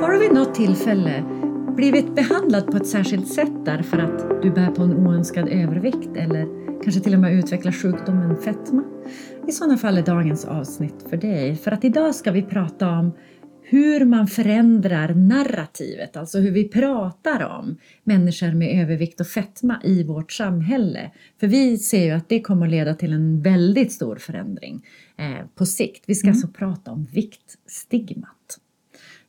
Har 0.00 0.12
du 0.12 0.18
vid 0.18 0.32
något 0.32 0.54
tillfälle 0.54 1.24
blivit 1.76 2.14
behandlad 2.14 2.66
på 2.66 2.76
ett 2.76 2.86
särskilt 2.86 3.28
sätt 3.28 3.64
därför 3.64 3.98
att 3.98 4.42
du 4.42 4.50
bär 4.50 4.70
på 4.70 4.82
en 4.82 5.06
oönskad 5.06 5.48
övervikt 5.48 6.16
eller 6.16 6.46
kanske 6.82 7.00
till 7.00 7.14
och 7.14 7.20
med 7.20 7.34
utvecklar 7.34 7.72
sjukdomen 7.72 8.36
fetma? 8.36 8.84
I 9.48 9.52
sådana 9.52 9.78
fall 9.78 9.98
är 9.98 10.02
dagens 10.02 10.44
avsnitt 10.44 11.04
för 11.10 11.16
dig. 11.16 11.56
För 11.56 11.70
att 11.70 11.84
idag 11.84 12.14
ska 12.14 12.30
vi 12.32 12.42
prata 12.42 12.90
om 12.90 13.12
hur 13.62 14.04
man 14.04 14.26
förändrar 14.26 15.14
narrativet, 15.14 16.16
alltså 16.16 16.38
hur 16.38 16.50
vi 16.50 16.68
pratar 16.68 17.44
om 17.58 17.76
människor 18.04 18.52
med 18.52 18.82
övervikt 18.82 19.20
och 19.20 19.26
fetma 19.26 19.80
i 19.84 20.04
vårt 20.04 20.32
samhälle. 20.32 21.10
För 21.40 21.46
vi 21.46 21.78
ser 21.78 22.04
ju 22.04 22.10
att 22.10 22.28
det 22.28 22.40
kommer 22.40 22.66
att 22.66 22.72
leda 22.72 22.94
till 22.94 23.12
en 23.12 23.42
väldigt 23.42 23.92
stor 23.92 24.16
förändring 24.16 24.86
eh, 25.16 25.46
på 25.54 25.66
sikt. 25.66 26.04
Vi 26.06 26.14
ska 26.14 26.26
mm. 26.28 26.36
alltså 26.36 26.48
prata 26.48 26.90
om 26.90 27.06
viktstigmat. 27.12 28.41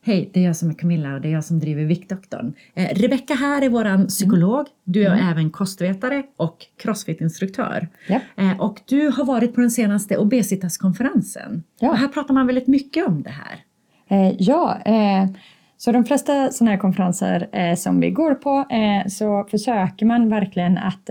Hej, 0.06 0.30
det 0.32 0.40
är 0.40 0.44
jag 0.44 0.56
som 0.56 0.70
är 0.70 0.74
Camilla 0.74 1.14
och 1.14 1.20
det 1.20 1.28
är 1.28 1.32
jag 1.32 1.44
som 1.44 1.58
driver 1.58 1.84
Viktdoktorn. 1.84 2.54
Eh, 2.74 2.88
Rebecka 2.94 3.34
här 3.34 3.62
är 3.62 3.68
våran 3.68 4.06
psykolog. 4.06 4.66
Du 4.84 5.02
är 5.04 5.12
mm. 5.12 5.28
även 5.28 5.50
kostvetare 5.50 6.22
och 6.36 6.66
crossfit-instruktör. 6.82 7.88
Yep. 8.08 8.22
Eh, 8.36 8.60
och 8.60 8.80
du 8.86 9.08
har 9.08 9.24
varit 9.24 9.54
på 9.54 9.60
den 9.60 9.70
senaste 9.70 10.16
obesitaskonferensen. 10.16 11.62
Ja. 11.80 11.90
Och 11.90 11.96
här 11.96 12.08
pratar 12.08 12.34
man 12.34 12.46
väldigt 12.46 12.66
mycket 12.66 13.06
om 13.06 13.22
det 13.22 13.30
här. 13.30 13.64
Eh, 14.08 14.34
ja, 14.38 14.78
eh, 14.84 15.28
så 15.76 15.92
de 15.92 16.04
flesta 16.04 16.50
sådana 16.50 16.70
här 16.70 16.78
konferenser 16.78 17.48
eh, 17.52 17.74
som 17.74 18.00
vi 18.00 18.10
går 18.10 18.34
på 18.34 18.66
eh, 18.70 19.08
så 19.08 19.46
försöker 19.50 20.06
man 20.06 20.28
verkligen 20.28 20.78
att 20.78 21.10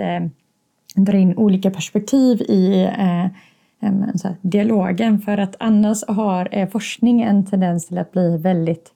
dra 0.96 1.18
in 1.18 1.38
olika 1.38 1.72
perspektiv 1.72 2.42
i 2.42 2.90
Ehm, 3.84 4.06
dialogen 4.42 5.20
för 5.20 5.38
att 5.38 5.56
annars 5.60 6.04
har 6.08 6.50
eh, 6.52 6.70
forskning 6.70 7.22
en 7.22 7.46
tendens 7.46 7.88
till 7.88 7.98
att 7.98 8.12
bli 8.12 8.38
väldigt 8.38 8.92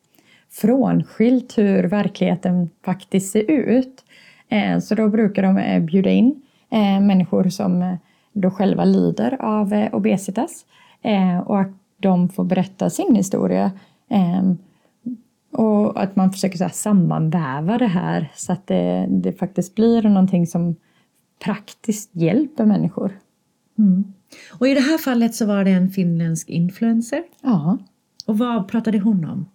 frånskilt 0.50 1.58
hur 1.58 1.84
verkligheten 1.84 2.70
faktiskt 2.86 3.32
ser 3.32 3.52
ut. 3.52 4.04
Eh, 4.50 4.80
så 4.80 4.96
då 4.96 5.10
brukar 5.10 5.44
de 5.44 5.58
eh, 5.58 5.84
bjuda 5.84 6.10
in 6.10 6.42
eh, 6.70 7.00
människor 7.00 7.50
som 7.50 7.82
eh, 7.82 7.96
då 8.34 8.52
själva 8.52 8.86
lider 8.86 9.42
av 9.42 9.74
eh, 9.74 9.94
obesitas 9.94 10.66
ehm, 11.02 11.40
och 11.40 11.62
att 11.62 11.72
de 11.98 12.30
får 12.30 12.44
berätta 12.44 12.90
sin 12.90 13.16
historia. 13.16 13.72
Ehm, 14.10 14.58
och 15.52 16.04
att 16.04 16.16
man 16.16 16.32
försöker 16.32 16.58
så 16.58 16.64
här, 16.64 16.72
sammanväva 16.72 17.78
det 17.78 17.88
här 17.88 18.32
så 18.36 18.54
att 18.54 18.68
det, 18.68 19.08
det 19.10 19.34
faktiskt 19.34 19.76
blir 19.76 20.02
någonting 20.02 20.48
som 20.48 20.76
praktiskt 21.44 22.16
hjälper 22.16 22.66
människor. 22.66 23.12
Mm. 23.78 24.14
Och 24.60 24.68
i 24.68 24.74
det 24.74 24.82
här 24.82 24.98
fallet 24.98 25.36
så 25.36 25.46
var 25.46 25.64
det 25.64 25.72
en 25.72 25.90
finländsk 25.90 26.50
influencer. 26.50 27.24
Ja. 27.42 27.78
Och 28.26 28.38
vad 28.38 28.68
pratade 28.68 29.00
hon 29.00 29.26
om? 29.26 29.46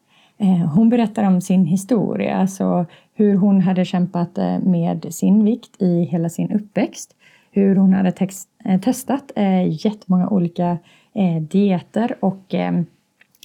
Eh, 0.43 0.73
hon 0.75 0.89
berättar 0.89 1.25
om 1.25 1.41
sin 1.41 1.65
historia, 1.65 2.37
alltså 2.37 2.87
hur 3.15 3.37
hon 3.37 3.61
hade 3.61 3.85
kämpat 3.85 4.39
eh, 4.39 4.59
med 4.59 5.07
sin 5.11 5.45
vikt 5.45 5.83
i 5.83 6.03
hela 6.03 6.29
sin 6.29 6.53
uppväxt. 6.53 7.15
Hur 7.51 7.77
hon 7.77 7.93
hade 7.93 8.13
text, 8.13 8.49
eh, 8.65 8.81
testat 8.81 9.33
jättemånga 9.85 10.29
olika 10.29 10.79
dieter 11.51 12.17
och 12.21 12.55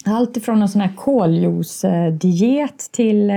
allt 0.06 0.38
ifrån 0.38 0.62
en 0.62 0.70
sån 0.70 0.82
här 0.82 0.94
koljuice-diet 0.96 2.92
till 2.92 3.32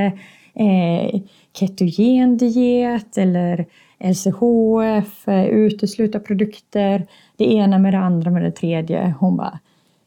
ketogen 1.53 2.37
diet 2.37 3.19
eller 3.19 3.67
LCHF, 4.05 5.29
utesluta 5.51 6.21
produkter, 6.21 7.07
det 7.37 7.45
ena 7.45 7.79
med 7.79 7.95
det 7.95 7.99
andra 7.99 8.31
med 8.31 8.43
det 8.43 8.51
tredje. 8.51 9.15
Hon 9.21 9.37
bara, 9.37 9.59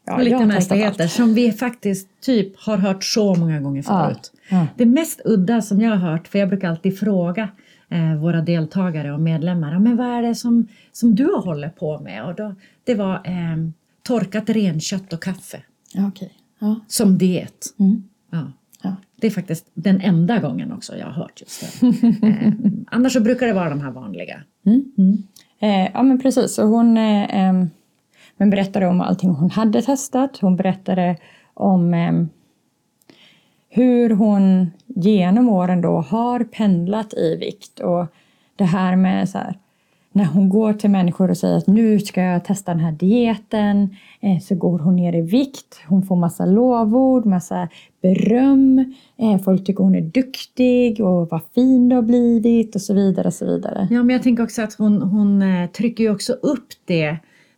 ja, 0.06 0.14
och 0.14 0.24
lite 0.24 0.46
märkligheter 0.46 1.06
som 1.06 1.34
vi 1.34 1.52
faktiskt 1.52 2.08
typ 2.20 2.56
har 2.56 2.76
hört 2.76 3.04
så 3.04 3.34
många 3.34 3.60
gånger 3.60 3.82
förut. 3.82 4.32
Ja, 4.50 4.56
ja. 4.56 4.66
Det 4.76 4.86
mest 4.86 5.20
udda 5.24 5.62
som 5.62 5.80
jag 5.80 5.90
har 5.90 6.10
hört, 6.10 6.28
för 6.28 6.38
jag 6.38 6.48
brukar 6.48 6.68
alltid 6.68 6.98
fråga 6.98 7.48
eh, 7.88 8.14
våra 8.14 8.40
deltagare 8.40 9.12
och 9.12 9.20
medlemmar, 9.20 9.78
men 9.78 9.96
vad 9.96 10.06
är 10.06 10.22
det 10.22 10.34
som, 10.34 10.66
som 10.92 11.14
du 11.14 11.34
håller 11.34 11.68
på 11.68 11.98
med? 11.98 12.24
Och 12.24 12.34
då, 12.34 12.54
det 12.84 12.94
var 12.94 13.14
eh, 13.14 13.56
torkat 14.02 14.50
renkött 14.50 15.12
och 15.12 15.22
kaffe. 15.22 15.62
Okay. 16.08 16.28
Ja. 16.58 16.80
Som 16.88 17.18
diet. 17.18 17.66
Mm. 17.78 18.04
Ja. 18.30 18.52
Det 19.24 19.28
är 19.28 19.30
faktiskt 19.30 19.70
den 19.74 20.00
enda 20.00 20.38
gången 20.38 20.72
också 20.72 20.96
jag 20.96 21.06
har 21.06 21.12
hört 21.12 21.40
just 21.40 21.80
det. 21.80 21.86
eh, 22.26 22.52
annars 22.86 23.12
så 23.12 23.20
brukar 23.20 23.46
det 23.46 23.52
vara 23.52 23.70
de 23.70 23.80
här 23.80 23.90
vanliga. 23.90 24.42
Mm. 24.66 24.84
Mm. 24.98 25.22
Eh, 25.60 25.90
ja 25.94 26.02
men 26.02 26.18
precis, 26.18 26.58
och 26.58 26.68
hon 26.68 26.96
eh, 26.96 27.52
men 28.36 28.50
berättade 28.50 28.86
om 28.86 29.00
allting 29.00 29.30
hon 29.30 29.50
hade 29.50 29.82
testat. 29.82 30.38
Hon 30.40 30.56
berättade 30.56 31.16
om 31.54 31.94
hur 33.68 34.10
hon 34.10 34.70
genom 34.86 35.48
åren 35.48 35.80
då 35.80 36.00
har 36.00 36.44
pendlat 36.44 37.14
i 37.14 37.36
vikt 37.36 37.80
och 37.80 38.06
det 38.56 38.64
här 38.64 38.96
med 38.96 39.28
så 39.28 39.38
här, 39.38 39.58
när 40.14 40.24
hon 40.24 40.48
går 40.48 40.72
till 40.72 40.90
människor 40.90 41.30
och 41.30 41.36
säger 41.36 41.56
att 41.56 41.66
nu 41.66 42.00
ska 42.00 42.22
jag 42.22 42.44
testa 42.44 42.74
den 42.74 42.80
här 42.80 42.92
dieten 42.92 43.96
eh, 44.20 44.38
så 44.38 44.54
går 44.54 44.78
hon 44.78 44.96
ner 44.96 45.14
i 45.14 45.20
vikt. 45.20 45.80
Hon 45.88 46.02
får 46.02 46.16
massa 46.16 46.46
lovord, 46.46 47.26
massa 47.26 47.68
beröm. 48.02 48.94
Eh, 49.18 49.38
folk 49.38 49.64
tycker 49.64 49.84
hon 49.84 49.94
är 49.94 50.00
duktig 50.00 51.00
och 51.00 51.28
vad 51.30 51.40
fin 51.54 51.88
du 51.88 51.96
har 51.96 52.02
blivit 52.02 52.74
och 52.74 52.80
så 52.80 52.94
vidare. 52.94 53.26
Och 53.26 53.34
så 53.34 53.46
vidare. 53.46 53.88
Ja, 53.90 54.02
men 54.02 54.10
jag 54.10 54.22
tänker 54.22 54.42
också 54.42 54.62
att 54.62 54.74
hon, 54.74 55.02
hon 55.02 55.42
eh, 55.42 55.70
trycker 55.70 56.04
ju 56.04 56.10
också 56.10 56.32
upp 56.32 56.68
det 56.84 57.08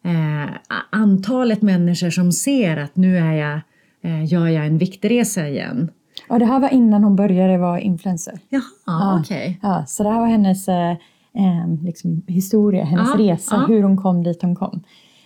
eh, 0.05 0.57
antalet 0.91 1.63
människor 1.63 2.11
som 2.11 2.33
ser 2.33 2.77
att 2.77 2.97
nu 2.97 3.19
är 3.19 3.33
jag, 3.33 3.61
eh, 4.03 4.33
gör 4.33 4.47
jag 4.47 4.67
en 4.67 4.79
viktresa 4.79 5.49
igen. 5.49 5.91
Ja, 6.29 6.39
det 6.39 6.45
här 6.45 6.61
var 6.61 6.69
innan 6.69 7.05
hon 7.05 7.17
började 7.17 7.59
vara 7.59 7.81
influencer. 7.81 8.39
Jaha, 8.49 8.63
ja, 8.87 9.21
okej. 9.21 9.59
Okay. 9.59 9.71
Ja, 9.71 9.85
så 9.87 10.03
det 10.03 10.09
här 10.09 10.21
var 10.21 10.27
hennes 10.27 10.69
eh, 10.69 10.97
eh, 11.37 11.85
liksom, 11.85 12.23
historia, 12.27 12.85
hennes 12.85 13.09
ja, 13.15 13.19
resa, 13.19 13.57
ja. 13.57 13.75
hur 13.75 13.83
hon 13.83 13.97
kom 13.97 14.23
dit 14.23 14.43
hon 14.43 14.55
kom. 14.55 14.83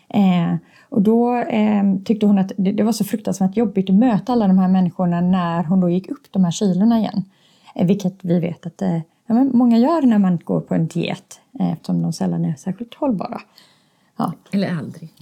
Eh, 0.09 0.57
och 0.89 1.03
då 1.03 1.37
eh, 1.37 1.85
tyckte 2.05 2.27
hon 2.27 2.39
att 2.39 2.53
det, 2.57 2.73
det, 2.73 2.83
var 2.83 2.93
så 2.93 3.05
fruktansvärt 3.05 3.57
jobbigt 3.57 3.91
att 3.91 3.97
möta 3.97 4.33
alla 4.33 4.49
de 4.49 4.59
här 4.59 4.69
människorna 4.69 5.21
när 5.21 5.65
hon 5.65 5.81
då 5.81 5.91
gick 5.91 6.09
upp 6.09 6.27
de 6.31 6.45
här 6.45 6.51
kilorna 6.51 6.99
igen. 6.99 7.25
Eh, 7.75 7.87
vilket 7.87 8.15
vi 8.23 8.41
vet 8.41 8.67
att 8.67 8.83
eh, 8.83 9.01
ja, 9.27 9.35
många 9.45 9.79
gör 9.79 10.03
när 10.03 10.19
man 10.19 10.39
går 10.45 10.61
på 10.61 10.75
en 10.75 10.87
diet 10.87 11.41
eh, 11.61 11.73
eftersom 11.73 12.03
de 12.03 12.13
sällan 12.13 12.45
är 12.45 12.55
särskilt 12.55 12.95
hållbara. 12.95 13.41
Ja. 14.17 14.33
Eller 14.53 14.75
aldrig. 14.75 15.13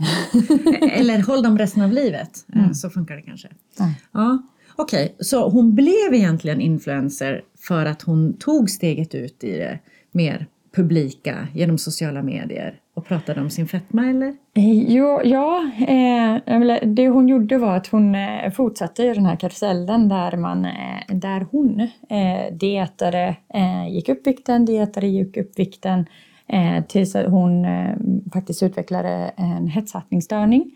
Eller 0.93 1.23
håll 1.23 1.43
dem 1.43 1.59
resten 1.59 1.83
av 1.83 1.93
livet. 1.93 2.47
Mm. 2.55 2.75
Så 2.75 2.91
funkar 2.91 3.17
det 3.17 3.23
kanske. 3.23 3.49
Mm. 3.81 3.93
Ja. 4.13 4.39
Okej, 4.77 5.05
okay. 5.05 5.17
så 5.25 5.49
hon 5.49 5.75
blev 5.75 6.15
egentligen 6.15 6.61
influencer 6.61 7.43
för 7.59 7.87
att 7.87 8.03
hon 8.03 8.35
tog 8.35 8.71
steget 8.71 9.15
ut 9.15 9.45
i 9.45 9.59
det 9.59 9.79
mer 10.13 10.47
publika 10.73 11.49
genom 11.55 11.79
sociala 11.79 12.23
medier 12.23 12.81
och 12.95 13.07
pratade 13.07 13.41
om 13.41 13.51
sin 13.51 13.69
fetma 13.69 14.07
eller? 14.07 14.29
Eh, 14.55 14.93
jo, 14.95 15.21
ja, 15.25 15.71
eh, 15.79 16.77
det 16.83 17.09
hon 17.09 17.29
gjorde 17.29 17.59
var 17.59 17.77
att 17.77 17.87
hon 17.87 18.15
eh, 18.15 18.51
fortsatte 18.51 19.03
i 19.03 19.15
den 19.15 19.27
här 19.27 19.37
karusellen 19.37 20.09
där, 20.09 20.37
man, 20.37 20.65
eh, 20.65 21.15
där 21.17 21.47
hon 21.51 21.81
eh, 22.09 22.55
dietade, 22.57 23.37
eh, 23.55 23.89
gick 23.89 24.09
upp 24.09 24.27
vikten, 24.27 24.65
dietade, 24.65 25.07
gick 25.07 25.37
upp 25.37 25.59
vikten 25.59 26.07
eh, 26.47 26.85
tills 26.85 27.15
hon 27.15 27.65
eh, 27.65 27.95
faktiskt 28.33 28.63
utvecklade 28.63 29.33
en 29.37 29.67
hetsätningsstörning, 29.67 30.71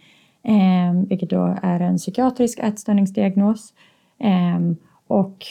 eh, 0.44 1.08
vilket 1.08 1.31
då 1.31 1.58
är 1.62 1.81
en 1.81 1.97
psykiatrisk 1.97 2.58
ätstörningsdiagnos. 2.58 3.72
och, 5.06 5.47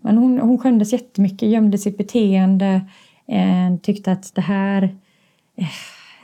men 0.00 0.18
hon, 0.18 0.38
hon 0.38 0.58
skämdes 0.58 0.92
jättemycket, 0.92 1.48
gömde 1.48 1.78
sitt 1.78 1.98
beteende, 1.98 2.80
eh, 3.28 3.76
tyckte 3.82 4.12
att 4.12 4.34
det 4.34 4.40
här 4.40 4.82
eh, 5.56 5.68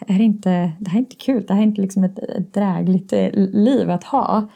är 0.07 0.21
inte, 0.21 0.73
det 0.79 0.91
här 0.91 0.99
är 0.99 1.03
inte 1.03 1.17
kul, 1.17 1.45
det 1.47 1.55
här 1.55 1.61
är 1.61 1.67
inte 1.67 1.81
liksom 1.81 2.05
ett, 2.05 2.19
ett 2.19 2.55
drägligt 2.55 3.13
eh, 3.13 3.31
liv 3.35 3.91
att 3.91 4.05
ha. 4.05 4.49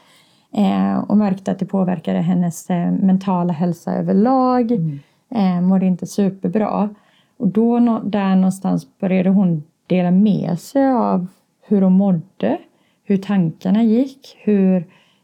Eh, 0.53 0.97
och 0.97 1.17
märkte 1.17 1.51
att 1.51 1.59
det 1.59 1.65
påverkade 1.65 2.19
hennes 2.19 2.69
eh, 2.69 2.91
mentala 2.91 3.53
hälsa 3.53 3.93
överlag. 3.93 4.71
Mm. 4.71 4.99
Eh, 5.29 5.61
mådde 5.61 5.85
inte 5.85 6.07
superbra. 6.07 6.89
Och 7.37 7.47
då 7.47 7.99
där 8.03 8.35
någonstans 8.35 8.87
började 8.99 9.29
hon 9.29 9.63
dela 9.87 10.11
med 10.11 10.59
sig 10.59 10.91
av 10.93 11.27
hur 11.67 11.81
hon 11.81 11.93
mådde, 11.93 12.57
hur 13.03 13.17
tankarna 13.17 13.83
gick, 13.83 14.37
hur, 14.39 14.77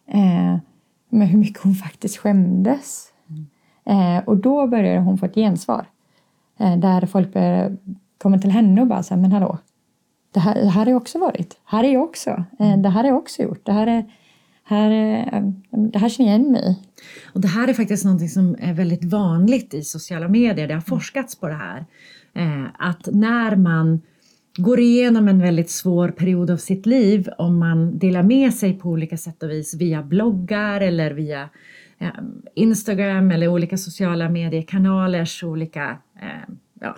eh, 0.08 0.58
med 1.10 1.28
hur 1.28 1.40
mycket 1.40 1.64
hon 1.64 1.76
faktiskt 1.76 2.18
skämdes. 2.18 3.08
Mm. 3.86 4.24
Och 4.26 4.38
då 4.38 4.68
började 4.68 5.00
hon 5.00 5.18
få 5.18 5.26
ett 5.26 5.36
gensvar. 5.36 5.86
Eh, 6.60 6.78
där 6.78 7.06
folk 7.06 7.34
börjar 7.34 7.78
komma 8.18 8.40
till 8.40 8.52
henne 8.52 8.82
och 8.82 8.88
bara 8.88 9.04
säga, 9.04 9.18
men 9.18 9.32
hallå, 9.32 9.58
det 10.34 10.40
här, 10.40 10.56
det 10.56 10.70
här 10.70 10.86
har 10.86 10.92
jag 10.92 10.98
också 10.98 11.20
varit. 11.20 11.58
Här 11.66 11.84
är 11.84 11.94
jag 11.94 12.04
också. 12.04 12.30
Eh, 12.30 12.68
mm. 12.68 12.82
Det 12.82 12.90
här 12.90 13.04
har 13.04 13.10
jag 13.10 13.18
också 13.18 13.42
gjort. 13.42 13.66
Det 13.66 13.72
här, 13.72 13.88
är, 13.88 14.06
här, 14.64 14.90
det 15.70 16.00
här 16.00 16.10
känner 16.10 16.32
jag 16.32 16.40
igen 16.40 16.52
mig 16.52 16.82
Och 17.34 17.42
Det 17.42 17.48
här 17.48 17.68
är 17.68 17.74
faktiskt 17.74 18.06
något 18.06 18.30
som 18.30 18.56
är 18.60 18.74
väldigt 18.74 19.04
vanligt 19.04 19.74
i 19.74 19.82
sociala 19.82 20.28
medier. 20.28 20.68
Det 20.68 20.74
har 20.74 20.82
forskats 20.82 21.40
på 21.40 21.48
det 21.48 21.54
här. 21.54 21.86
Eh, 22.34 22.66
att 22.80 23.08
när 23.12 23.56
man 23.56 24.02
går 24.58 24.80
igenom 24.80 25.28
en 25.28 25.40
väldigt 25.40 25.70
svår 25.70 26.10
period 26.10 26.52
av 26.52 26.58
sitt 26.58 26.86
liv, 26.86 27.30
om 27.38 27.60
man 27.60 28.00
delar 28.00 28.24
med 28.24 28.54
sig 28.54 28.74
på 28.74 28.90
olika 28.90 29.18
sätt 29.18 29.44
och 29.44 29.50
vis 29.50 29.74
via 29.74 30.04
bloggar 30.04 30.82
eller 30.82 31.12
via 31.12 31.50
Instagram 32.56 33.32
eller 33.32 33.48
olika 33.48 33.78
sociala 33.78 34.30
mediekanalers 34.30 35.44
olika 35.44 35.98
eh, 36.22 36.54
ja, 36.82 36.96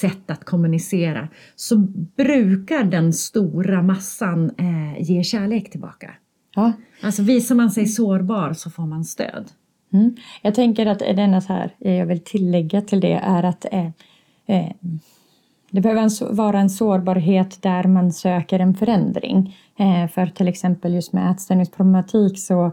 sätt 0.00 0.30
att 0.30 0.44
kommunicera 0.44 1.28
så 1.56 1.76
brukar 2.16 2.84
den 2.84 3.12
stora 3.12 3.82
massan 3.82 4.50
eh, 4.58 5.02
ge 5.02 5.24
kärlek 5.24 5.70
tillbaka. 5.70 6.10
Ja. 6.54 6.72
Alltså 7.02 7.22
visar 7.22 7.54
man 7.54 7.70
sig 7.70 7.86
sårbar 7.86 8.52
så 8.52 8.70
får 8.70 8.86
man 8.86 9.04
stöd. 9.04 9.50
Mm. 9.92 10.16
Jag 10.42 10.54
tänker 10.54 10.86
att 10.86 10.98
det 10.98 11.06
enda 11.06 11.40
så 11.40 11.52
här 11.52 11.74
jag 11.78 12.06
vill 12.06 12.20
tillägga 12.20 12.80
till 12.80 13.00
det 13.00 13.12
är 13.12 13.42
att 13.42 13.66
eh, 13.72 13.90
eh, 14.46 14.72
det 15.70 15.80
behöver 15.80 16.32
vara 16.34 16.60
en 16.60 16.70
sårbarhet 16.70 17.62
där 17.62 17.84
man 17.84 18.12
söker 18.12 18.58
en 18.58 18.74
förändring. 18.74 19.56
Eh, 19.78 20.08
för 20.08 20.26
till 20.26 20.48
exempel 20.48 20.94
just 20.94 21.12
med 21.12 21.30
ätstörningsproblematik 21.30 22.38
så 22.38 22.72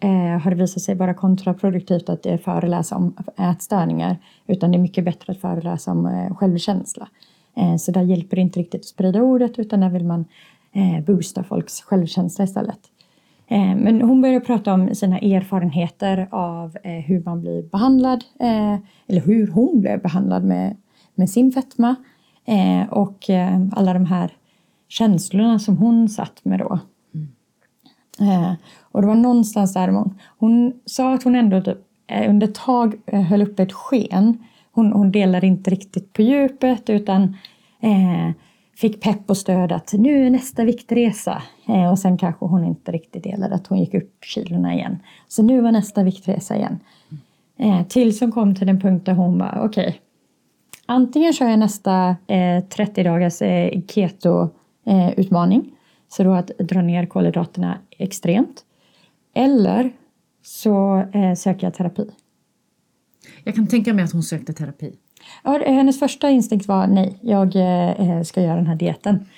eh, 0.00 0.40
har 0.42 0.50
det 0.50 0.56
visat 0.56 0.82
sig 0.82 0.94
vara 0.94 1.14
kontraproduktivt 1.14 2.08
att 2.08 2.26
eh, 2.26 2.38
föreläsa 2.38 2.96
om 2.96 3.16
ätstörningar. 3.38 4.16
Utan 4.46 4.70
det 4.70 4.76
är 4.76 4.82
mycket 4.82 5.04
bättre 5.04 5.32
att 5.32 5.40
föreläsa 5.40 5.90
om 5.90 6.06
eh, 6.06 6.36
självkänsla. 6.36 7.08
Eh, 7.56 7.76
så 7.76 7.92
där 7.92 8.02
hjälper 8.02 8.36
det 8.36 8.42
inte 8.42 8.60
riktigt 8.60 8.80
att 8.80 8.86
sprida 8.86 9.22
ordet 9.22 9.58
utan 9.58 9.80
där 9.80 9.90
vill 9.90 10.04
man 10.04 10.24
eh, 10.72 11.04
boosta 11.04 11.44
folks 11.44 11.80
självkänsla 11.80 12.44
istället. 12.44 12.80
Eh, 13.46 13.76
men 13.76 14.02
hon 14.02 14.22
började 14.22 14.46
prata 14.46 14.74
om 14.74 14.94
sina 14.94 15.18
erfarenheter 15.18 16.28
av 16.30 16.76
eh, 16.82 16.92
hur 16.92 17.22
man 17.24 17.40
blir 17.40 17.62
behandlad, 17.62 18.24
eh, 18.40 18.74
eller 19.06 19.20
hur 19.20 19.46
hon 19.46 19.80
blev 19.80 20.02
behandlad 20.02 20.44
med, 20.44 20.76
med 21.14 21.30
sin 21.30 21.52
fetma 21.52 21.94
eh, 22.44 22.92
och 22.92 23.30
eh, 23.30 23.60
alla 23.72 23.92
de 23.92 24.06
här 24.06 24.32
känslorna 24.88 25.58
som 25.58 25.76
hon 25.76 26.08
satt 26.08 26.44
med 26.44 26.58
då. 26.58 26.78
Eh, 28.20 28.52
Och 28.92 29.00
det 29.00 29.06
var 29.06 29.14
någonstans 29.14 29.72
där 29.74 29.88
hon, 29.88 30.18
hon 30.38 30.72
sa 30.84 31.14
att 31.14 31.22
hon 31.22 31.34
ändå 31.34 31.60
typ, 31.60 31.78
eh, 32.06 32.30
under 32.30 32.48
ett 32.48 32.54
tag 32.54 32.94
eh, 33.06 33.22
höll 33.22 33.42
upp 33.42 33.60
ett 33.60 33.72
sken. 33.72 34.44
Hon, 34.72 34.92
hon 34.92 35.12
delade 35.12 35.46
inte 35.46 35.70
riktigt 35.70 36.12
på 36.12 36.22
djupet 36.22 36.90
utan 36.90 37.22
eh, 37.80 38.30
fick 38.76 39.00
pepp 39.02 39.30
och 39.30 39.36
stöd 39.36 39.72
att 39.72 39.92
nu 39.92 40.26
är 40.26 40.30
nästa 40.30 40.64
viktresa. 40.64 41.42
Eh, 41.68 41.90
och 41.90 41.98
sen 41.98 42.18
kanske 42.18 42.46
hon 42.46 42.64
inte 42.64 42.92
riktigt 42.92 43.22
delade 43.24 43.54
att 43.54 43.66
hon 43.66 43.78
gick 43.78 43.94
upp 43.94 44.24
kilorna 44.24 44.74
igen. 44.74 44.98
Så 45.28 45.42
nu 45.42 45.60
var 45.60 45.72
nästa 45.72 46.02
viktresa 46.02 46.56
igen. 46.56 46.78
Eh, 47.58 47.82
tills 47.86 48.20
hon 48.20 48.32
kom 48.32 48.54
till 48.54 48.66
den 48.66 48.80
punkt 48.80 49.06
där 49.06 49.12
hon 49.14 49.38
var 49.38 49.60
okej. 49.64 49.88
Okay, 49.88 49.92
antingen 50.86 51.32
kör 51.32 51.48
jag 51.48 51.58
nästa 51.58 52.16
eh, 52.26 52.64
30 52.64 53.02
dagars 53.02 53.42
eh, 53.42 53.80
keto-utmaning. 53.88 55.60
Eh, 55.60 55.66
Eh, 56.10 56.16
så 56.16 56.22
då 56.22 56.32
att 56.32 56.50
dra 56.58 56.82
ner 56.82 57.06
kolhydraterna 57.06 57.78
extremt. 57.98 58.64
Eller 59.34 59.92
så 60.42 61.04
eh, 61.12 61.34
söker 61.34 61.66
jag 61.66 61.74
terapi. 61.74 62.10
Jag 63.44 63.54
kan 63.54 63.66
tänka 63.66 63.94
mig 63.94 64.04
att 64.04 64.12
hon 64.12 64.22
sökte 64.22 64.52
terapi. 64.52 64.96
Ja, 65.44 65.62
hennes 65.66 65.98
första 65.98 66.30
instinkt 66.30 66.68
var 66.68 66.86
nej, 66.86 67.18
jag 67.20 67.56
eh, 67.56 68.22
ska 68.22 68.42
göra 68.42 68.56
den 68.56 68.66
här 68.66 68.76
dieten. 68.76 69.28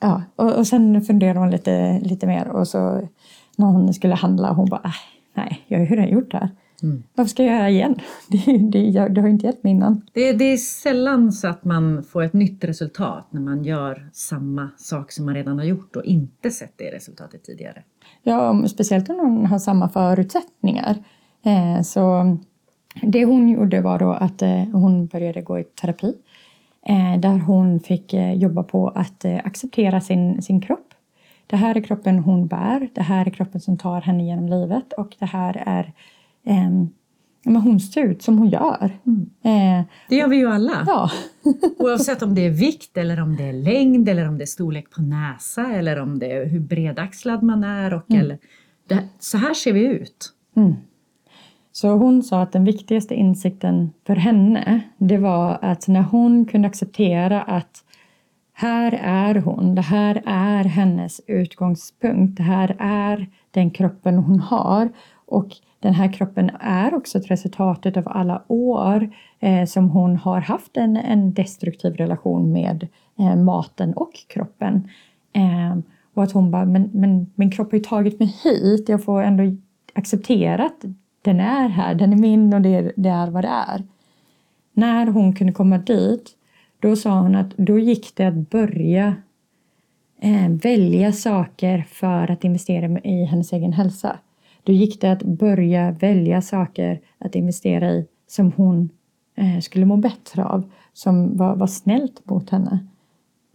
Ja, 0.00 0.22
och, 0.36 0.52
och 0.52 0.66
sen 0.66 1.02
funderade 1.02 1.38
hon 1.38 1.50
lite, 1.50 2.00
lite 2.02 2.26
mer 2.26 2.48
och 2.48 2.68
så 2.68 3.08
när 3.56 3.66
hon 3.66 3.94
skulle 3.94 4.14
handla 4.14 4.52
hon 4.52 4.68
bara, 4.68 4.82
äh, 4.84 4.94
nej, 5.34 5.64
jag 5.66 5.78
har 5.78 5.86
ju 5.86 5.90
redan 5.90 6.08
gjort 6.08 6.30
det 6.30 6.38
här. 6.38 6.50
Mm. 6.84 7.02
Varför 7.14 7.28
ska 7.28 7.42
jag 7.42 7.56
göra 7.56 7.70
igen? 7.70 7.98
Det, 8.28 8.58
det, 8.58 9.08
det 9.08 9.20
har 9.20 9.28
inte 9.28 9.46
hjälpt 9.46 9.64
mig 9.64 9.72
innan. 9.72 10.02
Det, 10.12 10.32
det, 10.32 10.44
är 10.44 10.56
sällan 10.56 11.32
så 11.32 11.48
att 11.48 11.64
man 11.64 12.04
får 12.04 12.22
ett 12.22 12.32
nytt 12.32 12.64
resultat 12.64 13.26
när 13.30 13.40
man 13.40 13.64
gör 13.64 14.08
samma 14.12 14.70
sak 14.76 15.12
som 15.12 15.24
man 15.24 15.34
redan 15.34 15.58
har 15.58 15.64
gjort 15.64 15.96
och 15.96 16.04
inte 16.04 16.50
sett 16.50 16.72
det 16.76 16.90
resultatet 16.90 17.44
tidigare. 17.44 17.82
Ja, 18.22 18.66
speciellt 18.68 19.08
om 19.08 19.16
man 19.16 19.46
har 19.46 19.58
samma 19.58 19.88
förutsättningar. 19.88 21.04
Eh, 21.44 21.82
så 21.82 22.36
det 23.02 23.24
hon 23.24 23.48
gjorde 23.48 23.80
var 23.80 23.98
då 23.98 24.12
att 24.12 24.42
eh, 24.42 24.64
hon 24.72 25.06
började 25.06 25.42
gå 25.42 25.58
i 25.58 25.64
terapi 25.64 26.14
eh, 26.86 27.20
där 27.20 27.38
hon 27.38 27.80
fick 27.80 28.12
eh, 28.12 28.32
jobba 28.32 28.62
på 28.62 28.88
att 28.88 29.24
acceptera 29.24 30.00
sin, 30.00 30.42
sin 30.42 30.60
kropp. 30.60 30.94
Det 31.46 31.56
här 31.56 31.76
är 31.76 31.82
kroppen 31.82 32.18
hon 32.18 32.46
bär, 32.46 32.88
det 32.94 33.02
här 33.02 33.26
är 33.26 33.30
kroppen 33.30 33.60
som 33.60 33.78
tar 33.78 34.00
henne 34.00 34.26
genom 34.26 34.48
livet 34.48 34.92
och 34.92 35.16
det 35.18 35.26
här 35.26 35.62
är 35.66 35.92
eh, 36.46 36.70
men 37.44 37.56
hon 37.56 37.80
ser 37.80 38.02
ut 38.02 38.22
som 38.22 38.38
hon 38.38 38.48
gör. 38.48 38.98
Mm. 39.06 39.30
Eh, 39.42 39.84
det 40.08 40.16
gör 40.16 40.28
vi 40.28 40.36
ju 40.36 40.48
alla. 40.48 40.84
Ja. 40.86 41.10
Oavsett 41.78 42.22
om 42.22 42.34
det 42.34 42.46
är 42.46 42.50
vikt 42.50 42.96
eller 42.96 43.20
om 43.20 43.36
det 43.36 43.44
är 43.44 43.52
längd 43.52 44.08
eller 44.08 44.28
om 44.28 44.38
det 44.38 44.44
är 44.44 44.46
storlek 44.46 44.90
på 44.90 45.02
näsa 45.02 45.72
eller 45.72 45.98
om 45.98 46.18
det 46.18 46.32
är 46.32 46.46
hur 46.46 46.60
bredaxlad 46.60 47.42
man 47.42 47.64
är. 47.64 47.94
Och, 47.94 48.10
mm. 48.10 48.20
eller, 48.20 48.38
det, 48.88 48.98
så 49.18 49.38
här 49.38 49.54
ser 49.54 49.72
vi 49.72 49.86
ut. 49.86 50.32
Mm. 50.56 50.74
Så 51.72 51.88
hon 51.88 52.22
sa 52.22 52.42
att 52.42 52.52
den 52.52 52.64
viktigaste 52.64 53.14
insikten 53.14 53.92
för 54.06 54.16
henne, 54.16 54.80
det 54.98 55.18
var 55.18 55.58
att 55.62 55.88
när 55.88 56.02
hon 56.02 56.46
kunde 56.46 56.68
acceptera 56.68 57.42
att 57.42 57.84
här 58.52 59.00
är 59.02 59.34
hon, 59.34 59.74
det 59.74 59.82
här 59.82 60.22
är 60.26 60.64
hennes 60.64 61.20
utgångspunkt, 61.26 62.36
det 62.36 62.42
här 62.42 62.76
är 62.78 63.28
den 63.50 63.70
kroppen 63.70 64.18
hon 64.18 64.40
har 64.40 64.88
och 65.26 65.48
den 65.84 65.94
här 65.94 66.12
kroppen 66.12 66.50
är 66.60 66.94
också 66.94 67.18
ett 67.18 67.30
resultat 67.30 67.96
av 67.96 68.08
alla 68.08 68.42
år 68.48 69.10
eh, 69.40 69.64
som 69.64 69.90
hon 69.90 70.16
har 70.16 70.40
haft 70.40 70.76
en, 70.76 70.96
en 70.96 71.34
destruktiv 71.34 71.94
relation 71.96 72.52
med 72.52 72.88
eh, 73.18 73.36
maten 73.36 73.94
och 73.94 74.12
kroppen. 74.28 74.88
Eh, 75.32 75.78
och 76.14 76.22
att 76.22 76.32
hon 76.32 76.50
bara, 76.50 76.64
men, 76.64 76.90
men 76.92 77.32
min 77.34 77.50
kropp 77.50 77.70
har 77.72 77.78
ju 77.78 77.84
tagit 77.84 78.18
mig 78.18 78.36
hit, 78.44 78.88
jag 78.88 79.04
får 79.04 79.22
ändå 79.22 79.56
acceptera 79.94 80.66
att 80.66 80.84
den 81.22 81.40
är 81.40 81.68
här, 81.68 81.94
den 81.94 82.12
är 82.12 82.16
min 82.16 82.54
och 82.54 82.60
det 82.60 82.74
är, 82.74 82.92
det 82.96 83.08
är 83.08 83.30
vad 83.30 83.44
det 83.44 83.52
är. 83.68 83.82
När 84.72 85.06
hon 85.06 85.34
kunde 85.34 85.52
komma 85.52 85.78
dit, 85.78 86.30
då 86.80 86.96
sa 86.96 87.20
hon 87.20 87.34
att 87.34 87.56
då 87.56 87.78
gick 87.78 88.16
det 88.16 88.24
att 88.24 88.50
börja 88.50 89.14
eh, 90.20 90.48
välja 90.48 91.12
saker 91.12 91.86
för 91.88 92.30
att 92.30 92.44
investera 92.44 93.00
i 93.00 93.24
hennes 93.24 93.52
egen 93.52 93.72
hälsa. 93.72 94.18
Då 94.64 94.72
gick 94.72 95.00
det 95.00 95.12
att 95.12 95.22
börja 95.22 95.90
välja 95.90 96.42
saker 96.42 97.00
att 97.18 97.34
investera 97.34 97.90
i 97.90 98.06
som 98.26 98.52
hon 98.56 98.90
eh, 99.34 99.60
skulle 99.60 99.86
må 99.86 99.96
bättre 99.96 100.44
av, 100.44 100.70
som 100.92 101.36
var, 101.36 101.56
var 101.56 101.66
snällt 101.66 102.28
mot 102.28 102.50
henne. 102.50 102.86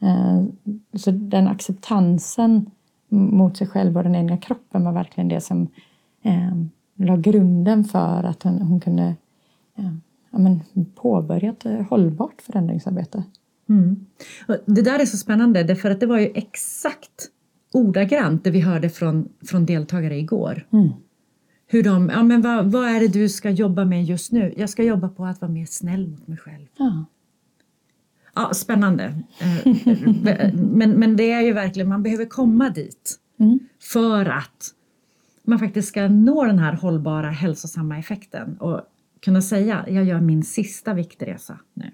Eh, 0.01 0.43
så 0.93 1.11
den 1.11 1.47
acceptansen 1.47 2.71
mot 3.09 3.57
sig 3.57 3.67
själv 3.67 3.97
och 3.97 4.03
den 4.03 4.15
egna 4.15 4.37
kroppen 4.37 4.83
var 4.83 4.91
verkligen 4.91 5.27
det 5.27 5.41
som 5.41 5.67
eh, 6.23 6.55
la 6.95 7.15
grunden 7.15 7.83
för 7.83 8.23
att 8.23 8.43
hon, 8.43 8.61
hon 8.61 8.79
kunde 8.79 9.15
eh, 9.77 9.93
ja, 10.31 10.39
men, 10.39 10.61
påbörja 10.95 11.49
ett 11.49 11.65
eh, 11.65 11.81
hållbart 11.81 12.41
förändringsarbete. 12.41 13.23
Mm. 13.69 14.05
Det 14.65 14.81
där 14.81 14.99
är 14.99 15.05
så 15.05 15.17
spännande 15.17 15.63
därför 15.63 15.91
att 15.91 15.99
det 15.99 16.05
var 16.05 16.19
ju 16.19 16.31
exakt 16.35 17.29
ordagrant 17.73 18.43
det 18.43 18.51
vi 18.51 18.59
hörde 18.59 18.89
från, 18.89 19.29
från 19.45 19.65
deltagare 19.65 20.17
igår. 20.17 20.67
Mm. 20.73 20.89
Hur 21.67 21.83
de, 21.83 22.09
ja 22.09 22.23
men 22.23 22.41
vad, 22.41 22.71
vad 22.71 22.87
är 22.87 22.99
det 22.99 23.07
du 23.07 23.29
ska 23.29 23.49
jobba 23.49 23.85
med 23.85 24.05
just 24.05 24.31
nu? 24.31 24.53
Jag 24.57 24.69
ska 24.69 24.83
jobba 24.83 25.09
på 25.09 25.25
att 25.25 25.41
vara 25.41 25.51
mer 25.51 25.65
snäll 25.65 26.07
mot 26.07 26.27
mig 26.27 26.37
själv. 26.37 26.65
Ja. 26.77 27.05
Ja, 28.35 28.53
spännande. 28.53 29.03
Eh, 29.39 29.73
men, 30.53 30.91
men 30.91 31.15
det 31.15 31.31
är 31.31 31.41
ju 31.41 31.53
verkligen, 31.53 31.89
man 31.89 32.03
behöver 32.03 32.25
komma 32.25 32.69
dit 32.69 33.19
mm. 33.39 33.59
för 33.79 34.25
att 34.25 34.73
man 35.43 35.59
faktiskt 35.59 35.87
ska 35.87 36.07
nå 36.07 36.45
den 36.45 36.59
här 36.59 36.73
hållbara 36.73 37.29
hälsosamma 37.29 37.99
effekten 37.99 38.57
och 38.57 38.81
kunna 39.19 39.41
säga 39.41 39.85
jag 39.89 40.03
gör 40.03 40.21
min 40.21 40.43
sista 40.43 40.93
viktresa 40.93 41.59
nu. 41.73 41.91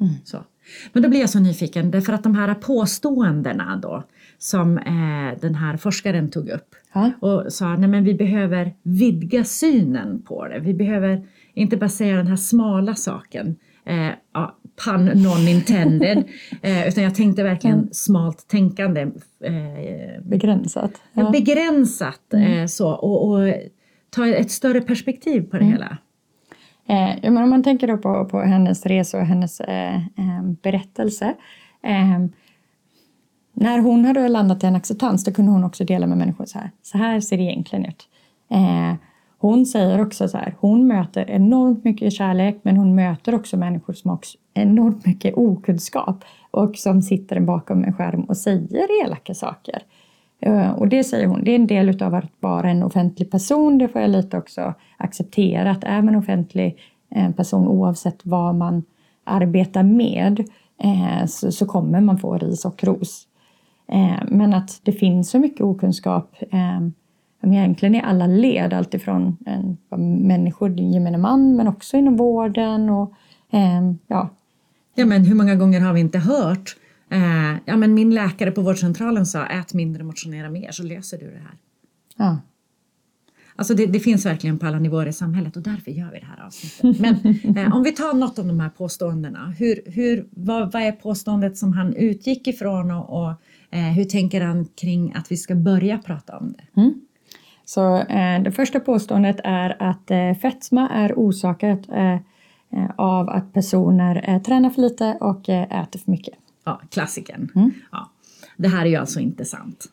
Mm. 0.00 0.14
Så. 0.24 0.44
Men 0.92 1.02
då 1.02 1.08
blir 1.08 1.20
jag 1.20 1.30
så 1.30 1.40
nyfiken 1.40 1.90
därför 1.90 2.12
att 2.12 2.22
de 2.22 2.34
här 2.34 2.54
påståendena 2.54 3.76
då 3.82 4.04
som 4.38 4.78
eh, 4.78 5.40
den 5.40 5.54
här 5.54 5.76
forskaren 5.76 6.30
tog 6.30 6.48
upp 6.48 6.74
ja. 6.92 7.10
och 7.20 7.52
sa 7.52 7.76
nej 7.76 7.88
men 7.88 8.04
vi 8.04 8.14
behöver 8.14 8.74
vidga 8.82 9.44
synen 9.44 10.22
på 10.22 10.48
det. 10.48 10.58
Vi 10.60 10.74
behöver 10.74 11.26
inte 11.54 11.76
bara 11.76 11.88
säga 11.88 12.16
den 12.16 12.26
här 12.26 12.36
smala 12.36 12.94
saken 12.94 13.56
eh, 13.88 14.10
ja, 14.34 14.58
pun 14.84 15.04
non 15.04 15.48
intended, 15.48 16.24
eh, 16.62 16.88
utan 16.88 17.04
jag 17.04 17.14
tänkte 17.14 17.42
verkligen 17.42 17.78
mm. 17.78 17.88
smalt 17.92 18.48
tänkande. 18.48 19.00
Eh, 19.44 20.22
begränsat. 20.22 20.92
Ja. 21.12 21.30
Begränsat 21.30 22.32
mm. 22.32 22.52
eh, 22.52 22.66
så 22.66 22.90
och, 22.90 23.30
och, 23.30 23.54
ta 24.10 24.26
ett 24.26 24.50
större 24.50 24.80
perspektiv 24.80 25.40
på 25.40 25.56
det 25.56 25.64
mm. 25.64 25.72
hela. 25.72 25.98
Eh, 26.88 27.30
men 27.30 27.36
om 27.36 27.50
man 27.50 27.62
tänker 27.62 27.86
då 27.86 27.98
på, 27.98 28.24
på 28.24 28.40
hennes 28.40 28.86
resa 28.86 29.18
och 29.18 29.26
hennes 29.26 29.60
eh, 29.60 29.96
eh, 29.96 30.42
berättelse. 30.62 31.34
Eh, 31.82 32.18
när 33.52 33.78
hon 33.78 34.04
hade 34.04 34.28
landat 34.28 34.64
i 34.64 34.66
en 34.66 34.76
acceptans 34.76 35.24
då 35.24 35.32
kunde 35.32 35.52
hon 35.52 35.64
också 35.64 35.84
dela 35.84 36.06
med 36.06 36.18
människor 36.18 36.44
så 36.44 36.58
här. 36.58 36.70
Så 36.82 36.98
här 36.98 37.20
ser 37.20 37.36
det 37.36 37.42
egentligen 37.42 37.84
ut. 37.84 38.08
Eh, 38.50 38.94
hon 39.38 39.66
säger 39.66 40.00
också 40.00 40.28
så 40.28 40.38
här, 40.38 40.54
hon 40.60 40.86
möter 40.86 41.30
enormt 41.30 41.84
mycket 41.84 42.12
kärlek 42.12 42.60
men 42.62 42.76
hon 42.76 42.94
möter 42.94 43.34
också 43.34 43.56
människor 43.56 43.92
som 43.92 44.10
har 44.10 44.18
enormt 44.54 45.06
mycket 45.06 45.34
okunskap 45.36 46.24
och 46.50 46.76
som 46.76 47.02
sitter 47.02 47.40
bakom 47.40 47.84
en 47.84 47.92
skärm 47.92 48.20
och 48.20 48.36
säger 48.36 49.04
elaka 49.04 49.34
saker. 49.34 49.82
Eh, 50.40 50.70
och 50.70 50.88
det 50.88 51.04
säger 51.04 51.26
hon, 51.26 51.44
det 51.44 51.50
är 51.50 51.56
en 51.56 51.66
del 51.66 52.02
av 52.02 52.14
att 52.14 52.32
vara 52.40 52.70
en 52.70 52.82
offentlig 52.82 53.30
person. 53.30 53.78
Det 53.78 53.88
får 53.88 54.00
jag 54.00 54.10
lite 54.10 54.38
också 54.38 54.74
acceptera, 54.96 55.70
att 55.70 55.84
är 55.84 56.02
man 56.02 56.16
offentlig 56.16 56.78
eh, 57.14 57.30
person 57.30 57.68
oavsett 57.68 58.20
vad 58.22 58.54
man 58.54 58.82
arbetar 59.24 59.82
med 59.82 60.40
eh, 60.82 61.26
så 61.26 61.66
kommer 61.66 62.00
man 62.00 62.18
få 62.18 62.38
ris 62.38 62.64
och 62.64 62.84
ros. 62.84 63.24
Men 64.28 64.54
att 64.54 64.80
det 64.82 64.92
finns 64.92 65.30
så 65.30 65.38
mycket 65.38 65.60
okunskap 65.60 66.36
egentligen 67.42 67.94
i 67.94 68.02
alla 68.02 68.26
led, 68.26 68.72
alltifrån 68.72 69.36
människor, 70.20 70.70
gemene 70.80 71.18
man, 71.18 71.56
men 71.56 71.68
också 71.68 71.96
inom 71.96 72.16
vården 72.16 72.90
och 72.90 73.12
ja. 74.06 74.28
Ja, 74.94 75.06
men 75.06 75.24
hur 75.24 75.34
många 75.34 75.54
gånger 75.54 75.80
har 75.80 75.92
vi 75.92 76.00
inte 76.00 76.18
hört 76.18 76.76
Eh, 77.10 77.56
ja, 77.64 77.76
men 77.76 77.94
min 77.94 78.14
läkare 78.14 78.50
på 78.50 78.60
vårdcentralen 78.60 79.26
sa 79.26 79.46
ät 79.46 79.74
mindre, 79.74 80.04
motionera 80.04 80.50
mer 80.50 80.70
så 80.70 80.82
löser 80.82 81.18
du 81.18 81.30
det 81.30 81.38
här. 81.38 81.56
Ja. 82.16 82.38
Alltså 83.56 83.74
det, 83.74 83.86
det, 83.86 84.00
finns 84.00 84.26
verkligen 84.26 84.58
på 84.58 84.66
alla 84.66 84.78
nivåer 84.78 85.06
i 85.06 85.12
samhället 85.12 85.56
och 85.56 85.62
därför 85.62 85.90
gör 85.90 86.10
vi 86.12 86.18
det 86.18 86.26
här 86.26 86.46
avsnittet. 86.46 87.00
Men 87.00 87.56
eh, 87.56 87.76
om 87.76 87.82
vi 87.82 87.92
tar 87.92 88.14
något 88.14 88.38
av 88.38 88.46
de 88.46 88.60
här 88.60 88.68
påståendena. 88.68 89.54
Hur, 89.58 89.82
hur, 89.86 90.28
vad, 90.30 90.72
vad 90.72 90.82
är 90.82 90.92
påståendet 90.92 91.56
som 91.56 91.72
han 91.72 91.94
utgick 91.94 92.48
ifrån 92.48 92.90
och, 92.90 93.22
och 93.22 93.30
eh, 93.70 93.80
hur 93.80 94.04
tänker 94.04 94.40
han 94.40 94.64
kring 94.64 95.12
att 95.14 95.32
vi 95.32 95.36
ska 95.36 95.54
börja 95.54 95.98
prata 95.98 96.38
om 96.38 96.52
det? 96.52 96.80
Mm. 96.80 97.00
Så 97.64 97.96
eh, 97.96 98.42
det 98.42 98.52
första 98.52 98.80
påståendet 98.80 99.40
är 99.44 99.82
att 99.82 100.10
eh, 100.10 100.34
fetma 100.34 100.88
är 100.88 101.12
orsakat 101.12 101.88
eh, 101.88 102.18
av 102.96 103.28
att 103.28 103.52
personer 103.52 104.40
tränar 104.40 104.70
för 104.70 104.80
lite 104.80 105.18
och 105.20 105.48
äter 105.48 105.98
för 105.98 106.10
mycket 106.10 106.34
ja, 106.68 106.80
klassikern. 106.90 107.50
Mm. 107.54 107.72
Ja. 107.92 108.10
Det 108.56 108.68
här 108.68 108.84
är 108.84 108.90
ju 108.90 108.96
alltså 108.96 109.20
inte 109.20 109.44
sant. 109.44 109.88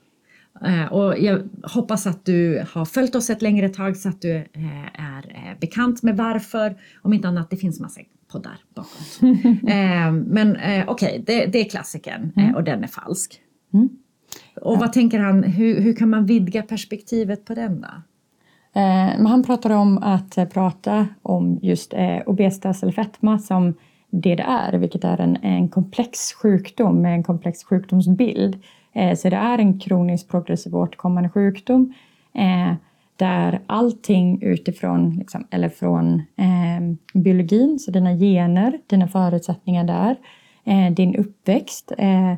Eh, 0.65 0.93
och 0.93 1.19
jag 1.19 1.49
hoppas 1.63 2.07
att 2.07 2.25
du 2.25 2.65
har 2.71 2.85
följt 2.85 3.15
oss 3.15 3.29
ett 3.29 3.41
längre 3.41 3.69
tag 3.69 3.97
så 3.97 4.09
att 4.09 4.21
du 4.21 4.35
eh, 4.35 5.01
är 5.01 5.31
eh, 5.35 5.59
bekant 5.59 6.03
med 6.03 6.17
varför. 6.17 6.75
Om 7.01 7.13
inte 7.13 7.27
annat, 7.27 7.49
det 7.49 7.57
finns 7.57 7.79
massa 7.79 8.01
poddar 8.31 8.57
bakom. 8.75 9.29
eh, 9.69 10.11
men 10.11 10.55
eh, 10.55 10.89
okej, 10.89 11.21
okay, 11.21 11.23
det, 11.25 11.45
det, 11.45 11.59
är 11.59 11.69
klassikern 11.69 12.31
mm. 12.35 12.55
och 12.55 12.63
den 12.63 12.83
är 12.83 12.87
falsk. 12.87 13.41
Mm. 13.73 13.89
Och 14.61 14.79
vad 14.79 14.93
tänker 14.93 15.19
han, 15.19 15.43
hur, 15.43 15.81
hur 15.81 15.93
kan 15.93 16.09
man 16.09 16.25
vidga 16.25 16.61
perspektivet 16.63 17.45
på 17.45 17.55
den 17.55 17.81
då? 17.81 17.87
men 19.17 19.25
han 19.25 19.43
pratar 19.43 19.69
om 19.69 19.97
att 19.97 20.53
prata 20.53 21.07
om 21.21 21.59
just 21.61 21.93
obesitas 22.25 22.83
eller 22.83 22.93
fetma 22.93 23.39
som 23.39 23.73
det 24.21 24.35
det 24.35 24.43
är, 24.43 24.73
vilket 24.73 25.03
är 25.03 25.21
en, 25.21 25.37
en 25.41 25.69
komplex 25.69 26.33
sjukdom 26.33 27.01
med 27.01 27.13
en 27.13 27.23
komplex 27.23 27.63
sjukdomsbild. 27.63 28.63
Eh, 28.93 29.15
så 29.15 29.29
det 29.29 29.35
är 29.35 29.57
en 29.57 29.79
kronisk 29.79 30.29
progressiv 30.29 30.75
återkommande 30.75 31.29
sjukdom 31.29 31.93
eh, 32.33 32.73
där 33.15 33.59
allting 33.65 34.41
utifrån, 34.41 35.15
liksom, 35.15 35.47
eller 35.49 35.69
från 35.69 36.15
eh, 36.15 36.95
biologin, 37.13 37.79
så 37.79 37.91
dina 37.91 38.13
gener, 38.13 38.79
dina 38.87 39.07
förutsättningar 39.07 39.83
där, 39.83 40.15
eh, 40.63 40.93
din 40.93 41.15
uppväxt, 41.15 41.91
eh, 41.97 42.33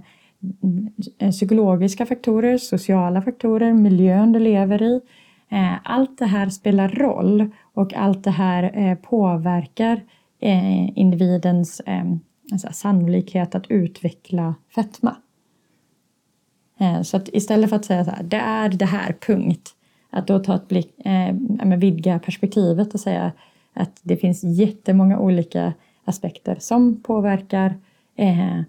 psykologiska 1.31 2.05
faktorer, 2.05 2.57
sociala 2.57 3.21
faktorer, 3.21 3.73
miljön 3.73 4.31
du 4.31 4.39
lever 4.39 4.81
i. 4.83 5.01
Eh, 5.49 5.73
allt 5.83 6.17
det 6.17 6.25
här 6.25 6.49
spelar 6.49 6.89
roll 6.89 7.49
och 7.73 7.93
allt 7.93 8.23
det 8.23 8.31
här 8.31 8.71
eh, 8.73 8.95
påverkar 8.95 10.01
eh, 10.39 10.99
individens 10.99 11.79
eh, 11.79 12.05
alltså 12.51 12.67
sannolikhet 12.71 13.55
att 13.55 13.71
utveckla 13.71 14.55
fetma. 14.75 15.15
Eh, 16.79 17.01
så 17.01 17.17
att 17.17 17.29
istället 17.33 17.69
för 17.69 17.75
att 17.75 17.85
säga 17.85 18.05
så 18.05 18.11
här, 18.11 18.23
det 18.23 18.37
är 18.37 18.69
det 18.69 18.85
här, 18.85 19.15
punkt. 19.27 19.73
Att 20.09 20.27
då 20.27 20.39
ta 20.39 20.55
ett 20.55 20.67
blick, 20.67 21.05
eh, 21.05 21.35
vidga 21.77 22.19
perspektivet 22.19 22.93
och 22.93 22.99
säga 22.99 23.31
att 23.73 23.99
det 24.03 24.17
finns 24.17 24.43
jättemånga 24.43 25.19
olika 25.19 25.73
aspekter 26.05 26.57
som 26.59 27.01
påverkar 27.01 27.75
eh, 28.15 28.61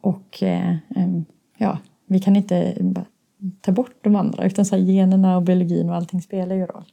och 0.00 0.42
eh, 0.42 0.76
ja, 1.58 1.78
vi 2.06 2.20
kan 2.20 2.36
inte 2.36 2.76
ta 3.60 3.72
bort 3.72 3.96
de 4.00 4.16
andra 4.16 4.44
utan 4.44 4.64
så 4.64 4.76
här, 4.76 4.82
generna 4.82 5.36
och 5.36 5.42
biologin 5.42 5.90
och 5.90 5.96
allting 5.96 6.22
spelar 6.22 6.56
ju 6.56 6.66
roll. 6.66 6.84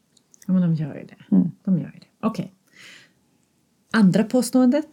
Ja 0.47 0.53
men 0.53 0.61
de 0.61 0.75
gör 0.75 0.95
ju 0.95 1.05
det. 1.05 1.35
Mm. 1.35 1.51
De 1.63 1.77
gör 1.77 1.91
ju 1.93 1.99
det. 1.99 2.27
Okej. 2.27 2.45
Okay 2.45 2.60
andra 3.91 4.23
påståendet? 4.23 4.87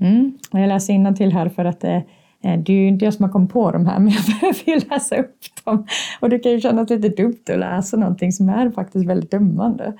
Mm. 0.00 0.38
Jag 0.50 0.68
läser 0.68 1.12
till 1.12 1.32
här 1.32 1.48
för 1.48 1.64
att 1.64 1.80
det, 1.80 2.04
eh, 2.42 2.60
det 2.60 2.72
är 2.72 2.76
ju 2.76 2.88
inte 2.88 3.04
jag 3.04 3.14
som 3.14 3.24
har 3.24 3.32
kommit 3.32 3.52
på 3.52 3.70
de 3.70 3.86
här, 3.86 3.98
men 4.00 4.12
jag 4.42 4.56
vill 4.66 4.84
läsa 4.90 5.16
upp 5.16 5.36
dem. 5.64 5.86
Och 6.20 6.30
det 6.30 6.38
kan 6.38 6.52
ju 6.52 6.60
kännas 6.60 6.90
lite 6.90 7.08
dumt 7.08 7.40
att 7.48 7.58
läsa 7.58 7.96
någonting 7.96 8.32
som 8.32 8.48
är 8.48 8.70
faktiskt 8.70 9.06
väldigt 9.06 9.30
dömande. 9.30 9.92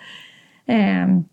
Ehm, 0.66 1.25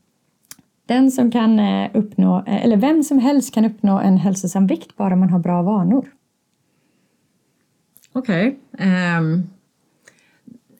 den 0.85 1.11
som 1.11 1.31
kan 1.31 1.59
eh, 1.59 1.89
uppnå, 1.93 2.43
eh, 2.47 2.65
eller 2.65 2.77
vem 2.77 3.03
som 3.03 3.19
helst 3.19 3.53
kan 3.53 3.65
uppnå 3.65 3.99
en 3.99 4.17
hälsosam 4.17 4.67
vikt 4.67 4.97
bara 4.97 5.15
man 5.15 5.29
har 5.29 5.39
bra 5.39 5.61
vanor. 5.61 6.07
Okej. 8.13 8.59
Okay. 8.73 8.87
Um, 8.87 8.93
ehm, 8.93 9.43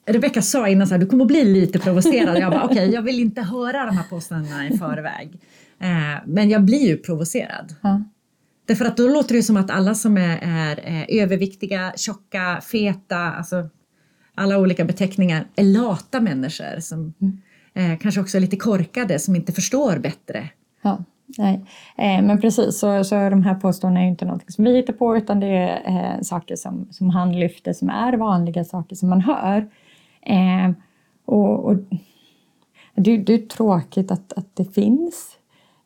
Rebecka 0.06 0.42
sa 0.42 0.68
innan 0.68 0.94
att 0.94 1.00
du 1.00 1.06
kommer 1.06 1.24
att 1.24 1.28
bli 1.28 1.44
lite 1.44 1.80
provocerad. 1.80 2.38
Jag 2.38 2.52
bara, 2.52 2.64
okej, 2.64 2.78
okay, 2.78 2.94
jag 2.94 3.02
vill 3.02 3.20
inte 3.20 3.42
höra 3.42 3.86
de 3.86 3.98
här 3.98 4.04
påståendena 4.10 4.68
i 4.68 4.78
förväg. 4.78 5.40
Eh, 5.82 6.22
men 6.26 6.50
jag 6.50 6.66
blir 6.66 6.88
ju 6.88 6.98
provocerad. 6.98 7.76
Ja. 7.82 8.04
Därför 8.66 8.86
att 8.86 8.98
då 8.98 9.08
låter 9.08 9.36
det 9.36 9.44
som 9.44 9.58
att 9.58 9.72
alla 9.72 9.94
som 9.94 10.18
är, 10.18 10.40
är, 10.42 10.80
är 10.80 11.22
överviktiga, 11.22 11.94
tjocka, 11.96 12.62
feta, 12.72 13.18
alltså 13.18 13.70
alla 14.36 14.58
olika 14.60 14.86
beteckningar, 14.86 15.48
är 15.56 15.64
lata 15.64 16.22
människor 16.22 16.80
som 16.80 17.14
mm. 17.22 17.42
eh, 17.74 18.00
kanske 18.00 18.22
också 18.22 18.38
är 18.38 18.42
lite 18.42 18.58
korkade, 18.58 19.20
som 19.20 19.36
inte 19.36 19.52
förstår 19.52 20.00
bättre. 20.00 20.50
Ja. 20.82 21.04
Nej, 21.38 21.66
eh, 21.98 22.22
men 22.22 22.42
precis 22.42 22.80
så, 22.80 23.04
så 23.04 23.16
de 23.16 23.44
här 23.44 23.56
påståendena 23.56 24.06
är 24.06 24.10
inte 24.10 24.26
något 24.26 24.52
som 24.52 24.66
vi 24.66 24.76
hittar 24.76 24.94
på 24.94 25.18
utan 25.18 25.40
det 25.40 25.48
är 25.48 26.16
eh, 26.16 26.22
saker 26.22 26.56
som, 26.56 26.88
som 26.92 27.10
han 27.10 27.40
lyfter 27.40 27.74
som 27.74 27.90
är 27.90 28.14
vanliga 28.14 28.64
saker 28.64 28.96
som 28.96 29.10
man 29.10 29.22
hör. 29.22 29.70
Eh, 30.22 30.72
och, 31.26 31.66
och 31.66 31.76
det, 32.96 33.18
det, 33.18 33.34
är 33.34 33.48
tråkigt 33.48 34.12
att, 34.12 34.34
att 34.34 34.56
det 34.56 34.74
finns 34.74 35.38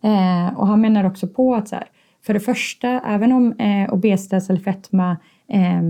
Eh, 0.06 0.60
och 0.60 0.68
han 0.68 0.82
menar 0.82 1.04
också 1.04 1.28
på 1.28 1.56
att 1.56 1.68
så 1.68 1.76
här, 1.76 1.88
för 2.26 2.34
det 2.34 2.40
första, 2.40 2.88
även 2.88 3.32
om 3.32 3.52
eh, 3.52 3.94
obesitas 3.94 4.50
eller 4.50 4.60
fetma 4.60 5.18
eh, 5.48 5.82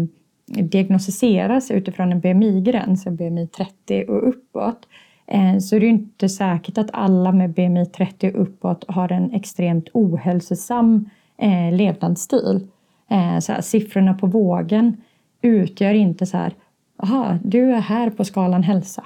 diagnostiseras 0.63 1.71
utifrån 1.71 2.11
en 2.11 2.19
BMI-gräns, 2.19 3.07
en 3.07 3.15
BMI 3.15 3.47
30 3.47 4.05
och 4.07 4.29
uppåt, 4.29 4.87
eh, 5.27 5.57
så 5.57 5.75
är 5.75 5.79
det 5.79 5.87
inte 5.87 6.29
säkert 6.29 6.77
att 6.77 6.89
alla 6.93 7.31
med 7.31 7.53
BMI 7.53 7.85
30 7.85 8.31
och 8.31 8.41
uppåt 8.41 8.85
har 8.87 9.11
en 9.11 9.31
extremt 9.31 9.89
ohälsosam 9.93 11.09
eh, 11.37 11.75
levnadsstil. 11.75 12.67
Eh, 13.09 13.39
så 13.39 13.51
här, 13.51 13.61
siffrorna 13.61 14.13
på 14.13 14.27
vågen 14.27 14.97
utgör 15.41 15.93
inte 15.93 16.25
så 16.25 16.37
här, 16.37 16.53
aha, 16.97 17.37
du 17.43 17.71
är 17.71 17.79
här 17.79 18.09
på 18.09 18.25
skalan 18.25 18.63
hälsa. 18.63 19.03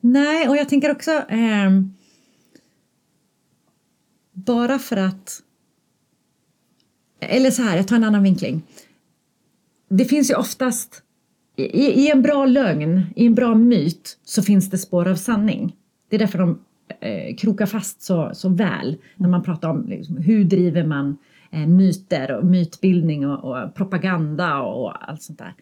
Nej, 0.00 0.48
och 0.48 0.56
jag 0.56 0.68
tänker 0.68 0.90
också 0.90 1.10
eh, 1.10 1.70
bara 4.36 4.78
för 4.78 4.96
att... 4.96 5.42
Eller 7.20 7.50
så 7.50 7.62
här, 7.62 7.76
jag 7.76 7.88
tar 7.88 7.96
en 7.96 8.04
annan 8.04 8.22
vinkling. 8.22 8.62
Det 9.88 10.04
finns 10.04 10.30
ju 10.30 10.34
oftast... 10.34 11.02
I, 11.58 11.62
I, 11.64 12.10
en 12.10 12.22
bra 12.22 12.46
lögn, 12.46 13.02
i 13.16 13.26
en 13.26 13.34
bra 13.34 13.54
myt, 13.54 14.18
så 14.24 14.42
finns 14.42 14.70
det 14.70 14.78
spår 14.78 15.08
av 15.08 15.14
sanning. 15.14 15.76
Det 16.10 16.16
är 16.16 16.20
därför 16.20 16.38
de 16.38 16.58
eh, 17.00 17.36
krokar 17.36 17.66
fast 17.66 18.02
så, 18.02 18.30
så 18.34 18.48
väl 18.48 18.96
när 19.16 19.28
man 19.28 19.42
pratar 19.42 19.68
om 19.68 19.86
liksom, 19.88 20.16
hur 20.16 20.44
driver 20.44 20.84
man 20.84 21.16
eh, 21.50 21.66
myter 21.66 22.32
och 22.32 22.46
mytbildning 22.46 23.26
och, 23.26 23.44
och 23.44 23.74
propaganda 23.74 24.60
och, 24.60 24.84
och 24.84 25.10
allt 25.10 25.22
sånt 25.22 25.38
där 25.38 25.54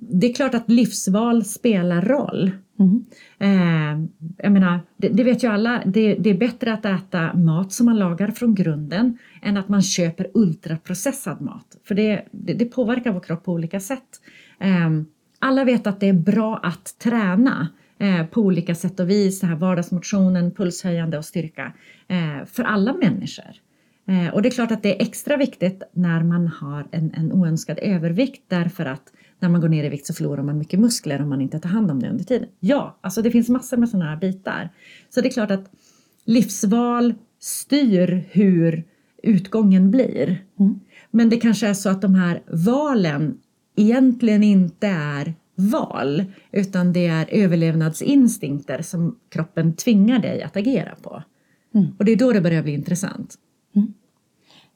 det 0.00 0.30
är 0.30 0.34
klart 0.34 0.54
att 0.54 0.70
livsval 0.70 1.44
spelar 1.44 2.02
roll. 2.02 2.50
Mm. 2.78 3.04
Eh, 3.38 4.08
jag 4.38 4.52
menar, 4.52 4.80
det, 4.96 5.08
det, 5.08 5.24
vet 5.24 5.44
ju 5.44 5.48
alla, 5.48 5.82
det, 5.86 6.14
det, 6.14 6.30
är 6.30 6.38
bättre 6.38 6.72
att 6.72 6.84
äta 6.84 7.34
mat 7.34 7.72
som 7.72 7.86
man 7.86 7.98
lagar 7.98 8.30
från 8.30 8.54
grunden 8.54 9.18
än 9.42 9.56
att 9.56 9.68
man 9.68 9.82
köper 9.82 10.30
ultraprocessad 10.34 11.40
mat. 11.40 11.76
För 11.84 11.94
det, 11.94 12.24
det 12.32 12.64
påverkar 12.64 13.12
vår 13.12 13.20
kropp 13.20 13.44
på 13.44 13.52
olika 13.52 13.80
sätt. 13.80 14.20
Eh, 14.60 14.90
alla 15.38 15.64
vet 15.64 15.86
att 15.86 16.00
det 16.00 16.08
är 16.08 16.12
bra 16.12 16.60
att 16.62 16.98
träna 16.98 17.68
eh, 17.98 18.26
på 18.26 18.40
olika 18.40 18.74
sätt 18.74 19.00
och 19.00 19.10
vis, 19.10 19.42
här 19.42 19.56
vardagsmotionen, 19.56 20.50
pulshöjande 20.50 21.18
och 21.18 21.24
styrka, 21.24 21.72
eh, 22.08 22.46
för 22.46 22.64
alla 22.64 22.92
människor. 22.92 23.50
Och 24.32 24.42
det 24.42 24.48
är 24.48 24.50
klart 24.50 24.70
att 24.70 24.82
det 24.82 24.96
är 24.96 25.06
extra 25.06 25.36
viktigt 25.36 25.82
när 25.92 26.22
man 26.22 26.48
har 26.48 26.86
en, 26.90 27.14
en 27.14 27.32
oönskad 27.32 27.78
övervikt 27.82 28.44
därför 28.48 28.84
att 28.86 29.02
när 29.40 29.48
man 29.48 29.60
går 29.60 29.68
ner 29.68 29.84
i 29.84 29.88
vikt 29.88 30.06
så 30.06 30.14
förlorar 30.14 30.42
man 30.42 30.58
mycket 30.58 30.80
muskler 30.80 31.22
om 31.22 31.28
man 31.28 31.40
inte 31.40 31.58
tar 31.60 31.68
hand 31.68 31.90
om 31.90 32.02
det 32.02 32.10
under 32.10 32.24
tiden. 32.24 32.48
Ja, 32.60 32.98
alltså 33.00 33.22
det 33.22 33.30
finns 33.30 33.48
massor 33.48 33.76
med 33.76 33.88
sådana 33.88 34.10
här 34.10 34.16
bitar. 34.16 34.68
Så 35.10 35.20
det 35.20 35.28
är 35.28 35.32
klart 35.32 35.50
att 35.50 35.70
livsval 36.24 37.14
styr 37.38 38.24
hur 38.30 38.84
utgången 39.22 39.90
blir. 39.90 40.44
Mm. 40.58 40.80
Men 41.10 41.28
det 41.28 41.36
kanske 41.36 41.68
är 41.68 41.74
så 41.74 41.88
att 41.88 42.02
de 42.02 42.14
här 42.14 42.42
valen 42.46 43.38
egentligen 43.76 44.42
inte 44.42 44.86
är 44.86 45.34
val 45.54 46.24
utan 46.52 46.92
det 46.92 47.06
är 47.06 47.26
överlevnadsinstinkter 47.30 48.82
som 48.82 49.18
kroppen 49.28 49.76
tvingar 49.76 50.18
dig 50.18 50.42
att 50.42 50.56
agera 50.56 50.94
på. 51.02 51.22
Mm. 51.74 51.86
Och 51.98 52.04
det 52.04 52.12
är 52.12 52.16
då 52.16 52.32
det 52.32 52.40
börjar 52.40 52.62
bli 52.62 52.72
intressant. 52.72 53.36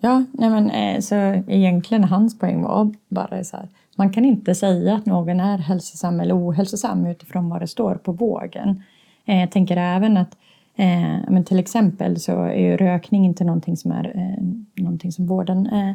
Ja, 0.05 0.25
nej 0.33 0.51
men, 0.51 0.71
eh, 0.71 1.01
så 1.01 1.15
egentligen 1.49 2.05
hans 2.05 2.39
poäng 2.39 2.63
var 2.63 2.95
bara 3.09 3.45
så 3.45 3.57
här. 3.57 3.69
Man 3.97 4.13
kan 4.13 4.25
inte 4.25 4.55
säga 4.55 4.95
att 4.95 5.07
någon 5.07 5.41
är 5.41 5.59
hälsosam 5.59 6.21
eller 6.21 6.39
ohälsosam 6.39 7.07
utifrån 7.07 7.49
vad 7.49 7.61
det 7.61 7.67
står 7.67 7.95
på 7.95 8.13
vågen. 8.13 8.83
Eh, 9.25 9.41
jag 9.41 9.51
tänker 9.51 9.77
även 9.77 10.17
att 10.17 10.37
eh, 10.77 11.19
men 11.29 11.45
till 11.45 11.59
exempel 11.59 12.21
så 12.21 12.43
är 12.43 12.61
ju 12.61 12.77
rökning 12.77 13.25
inte 13.25 13.45
någonting 13.45 13.77
som 13.77 13.93
är 13.93 14.13
eh, 14.17 14.45
någonting 14.83 15.13
som 15.13 15.27
vården 15.27 15.67
eh, 15.67 15.95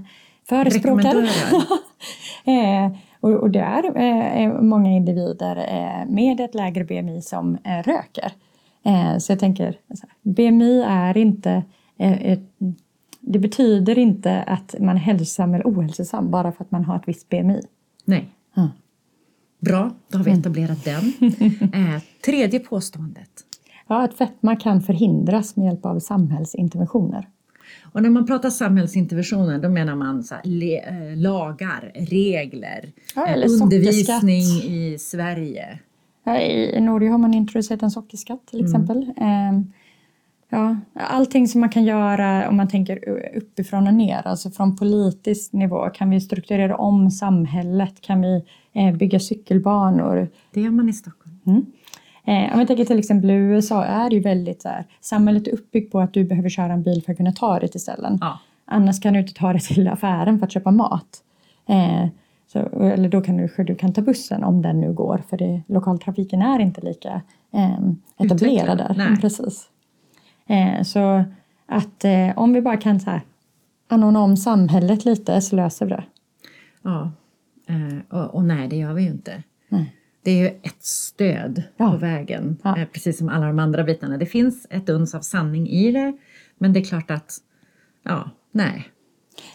förespråkar. 0.50 1.15
Eh, 2.46 2.91
och, 3.20 3.32
och 3.32 3.51
det 3.51 3.60
är 3.60 3.98
eh, 3.98 4.62
många 4.62 4.91
individer 4.91 5.56
eh, 5.56 6.12
med 6.12 6.39
ett 6.39 6.56
lägre 6.56 6.84
BMI 6.84 7.22
som 7.22 7.58
eh, 7.63 7.84
röker. 7.84 8.32
Eh, 8.84 9.18
så 9.18 9.32
jag 9.32 9.39
tänker, 9.39 9.72
så 9.94 10.08
här, 10.08 10.34
BMI 10.34 10.82
är 10.88 11.18
inte 11.18 11.63
eh, 11.98 12.25
ett, 12.25 12.39
det 13.20 13.39
betyder 13.39 13.98
inte 13.98 14.44
att 14.44 14.75
man 14.79 14.96
är 14.96 15.00
hälsosam 15.00 15.53
eller 15.53 15.65
ohälsosam 15.65 16.32
bara 16.32 16.51
för 16.51 16.63
att 16.63 16.72
man 16.72 16.86
har 16.86 16.96
ett 16.96 17.08
visst 17.08 17.29
BMI. 17.29 17.62
Nej. 18.09 18.29
Mm. 18.57 18.69
Bra, 19.59 19.91
då 20.07 20.17
har 20.17 20.25
vi 20.25 20.31
etablerat 20.31 20.85
den. 20.85 21.13
Eh, 21.73 22.01
tredje 22.25 22.59
påståendet. 22.59 23.29
Ja, 23.87 24.03
att 24.03 24.13
fetma 24.13 24.55
kan 24.55 24.81
förhindras 24.81 25.55
med 25.55 25.65
hjälp 25.65 25.85
av 25.85 25.99
samhällsinterventioner. 25.99 27.27
Och 27.81 28.01
när 28.01 28.09
man 28.09 28.25
pratar 28.25 28.49
samhällsinterventioner 28.49 29.59
då 29.59 29.69
menar 29.69 29.95
man 29.95 30.23
så 30.23 30.35
här, 30.35 30.43
le, 30.43 30.79
eh, 30.79 31.17
lagar, 31.17 31.91
regler, 31.95 32.91
Ja, 33.15 33.27
eh, 33.27 33.51
undervisning 33.61 34.43
i 34.63 34.97
Sverige. 34.99 35.79
Ja, 36.23 36.39
I 36.39 36.81
Norge 36.81 37.09
har 37.09 37.17
man 37.17 37.33
introducerat 37.33 37.83
en 37.83 37.91
sockerskatt 37.91 38.47
till 38.47 38.63
exempel. 38.65 39.13
Ehm, 39.17 39.73
ja, 40.50 40.75
allting 40.94 41.48
som 41.48 41.62
man 41.62 41.70
kan 41.70 41.84
göra 41.84 42.50
om 42.50 42.58
man 42.58 42.68
tänker 42.68 43.10
uppifrån 43.38 43.88
och 43.88 43.94
ner, 43.94 44.27
alltså 44.27 44.50
från 44.51 44.75
politisk 44.75 45.53
nivå. 45.53 45.89
Kan 45.89 46.10
vi 46.10 46.22
strukturera 46.22 46.77
om 46.77 47.12
samhället? 47.12 48.01
Kan 48.01 48.22
vi 48.22 48.44
eh, 48.74 48.96
bygga 48.96 49.20
cykelbanor? 49.20 50.27
Det 50.53 50.62
gör 50.62 50.72
man 50.72 50.89
i 50.89 50.94
Stockholm. 50.94 51.20
Eh, 52.29 52.53
om 52.53 52.60
jag 52.60 52.68
tänker 52.68 52.86
till 52.86 53.00
exempel 53.00 53.29
USA 53.29 53.84
är 53.86 54.10
ju 54.10 54.20
väldigt 54.20 54.62
så 54.62 54.70
här, 54.70 54.86
samhället 55.01 55.48
är 55.48 55.51
uppbyggt 55.51 55.91
på 55.91 56.00
att 56.00 56.13
du 56.13 56.24
behöver 56.24 56.50
köra 56.50 56.74
en 56.74 56.84
bil 56.84 57.03
för 57.06 57.12
att 57.12 57.18
kunna 57.18 57.32
ta 57.32 57.60
dig 57.60 57.70
till 57.70 57.82
ställen. 57.82 58.18
Ja. 58.22 58.39
Annars 58.65 59.00
kan 59.01 59.13
du 59.13 59.20
inte 59.20 59.34
ta 59.34 59.53
dig 59.53 59.62
till 59.62 59.88
affären 59.88 60.39
för 60.39 60.46
att 60.46 60.51
köpa 60.51 60.72
mat. 60.72 61.24
Eh, 61.68 62.08
så, 62.48 62.60
eller 62.82 63.10
då 63.10 63.22
kan 63.22 63.38
du, 63.38 63.63
du 63.63 63.75
kan 63.75 63.94
ta 63.94 64.01
bussen 64.01 64.44
om 64.44 64.62
den 64.62 64.82
nu 64.82 64.94
går 64.94 65.24
för 65.29 65.38
det, 65.38 65.62
lokaltrafiken 65.68 66.41
är 66.41 66.60
inte 66.60 66.82
lika 66.82 67.22
eh, 67.53 68.25
etablerad 68.25 68.77
där. 68.77 68.94
Nej. 68.98 69.18
Precis. 69.22 69.70
Eh, 70.50 70.84
så 70.84 71.24
att 71.65 72.06
eh, 72.06 72.38
om 72.38 72.53
vi 72.53 72.62
bara 72.62 72.77
kan 72.77 73.00
så 73.00 73.10
här, 73.10 73.22
anordna 73.88 74.20
om 74.20 74.38
samhället 74.38 75.06
lite 75.06 75.41
så 75.41 75.56
löser 75.56 75.86
vi 75.86 75.91
det. 75.91 76.03
Ja. 76.84 77.12
Eh, 77.68 78.18
och, 78.20 78.36
och 78.36 78.44
nej, 78.44 78.68
det 78.68 78.75
gör 78.75 78.94
vi 78.94 79.01
ju 79.03 79.10
inte. 79.10 79.44
Nej. 79.70 79.96
Det 80.24 80.32
är 80.32 80.36
ju 80.38 80.48
ett 80.48 80.84
stöd 80.84 81.63
Ja. 81.77 81.91
på 81.91 81.98
vägen, 81.98 82.58
Ja. 82.63 82.77
precis 82.94 83.18
som 83.18 83.29
alla 83.29 83.48
de 83.48 83.60
andra 83.60 83.84
bitarna. 83.84 84.18
Det 84.18 84.25
finns 84.25 84.68
ett 84.70 84.89
uns 84.89 85.15
av 85.15 85.22
sanning 85.22 85.68
i 85.70 85.91
det, 85.91 86.18
men 86.58 86.74
det 86.74 86.79
är 86.79 86.84
klart 86.84 87.12
att, 87.12 87.38
ja, 88.03 88.29
nej. 88.51 88.84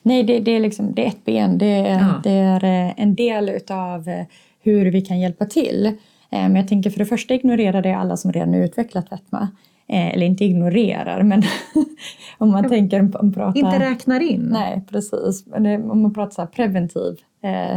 Nej, 0.03 0.23
det, 0.23 0.41
det, 0.41 0.51
är 0.51 0.61
liksom, 0.61 0.95
det 0.95 1.05
är 1.05 1.09
ett 1.09 1.25
ben. 1.25 1.59
Det 1.59 1.67
är, 1.67 1.99
Ja. 2.01 2.21
det 2.23 2.31
är 2.31 2.95
en 2.97 3.15
del 3.15 3.49
utav 3.49 4.25
hur 4.61 4.87
vi 4.91 5.01
kan 5.01 5.21
hjälpa 5.21 5.45
till. 5.45 5.97
Men 6.31 6.57
jag 6.57 6.69
tänker 6.69 6.91
för 6.91 6.99
det 6.99 7.07
första 7.07 7.35
ignorera 7.35 7.83
det 7.83 7.93
alla 7.97 8.17
som 8.17 8.33
redan 8.33 8.55
utvecklat 8.55 9.09
fetma. 9.09 9.49
Eh, 9.87 10.15
Eller 10.15 10.27
inte 10.27 10.45
ignorerar, 10.45 11.23
men 11.23 11.43
om 12.39 12.51
man 12.51 12.69
tänker 12.69 13.17
om, 13.21 13.33
prata... 13.33 13.59
Inte 13.59 13.79
räknar 13.79 14.21
in. 14.21 14.49
Nej, 14.53 14.85
precis. 14.91 15.45
Om 15.91 16.03
man 16.03 16.15
pratar 16.15 16.31
så 16.31 16.43
här 16.43 16.49
preventiv, 16.49 17.17
eh, 17.43 17.75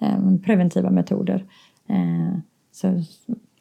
eh, 0.00 0.36
preventiva 0.44 0.90
metoder 0.90 1.44
eh, 1.88 2.38
så 2.72 3.02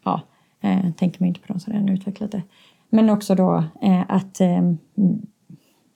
ja, 0.03 0.21
eh, 0.61 0.91
tänker 0.91 1.19
man 1.19 1.27
inte 1.27 1.39
på 1.39 1.53
de 1.53 1.59
som 1.59 1.73
redan 1.73 1.89
utvecklat 1.89 2.31
det. 2.31 2.43
Men 2.89 3.09
också 3.09 3.35
då 3.35 3.63
eh, 3.81 4.03
att 4.07 4.41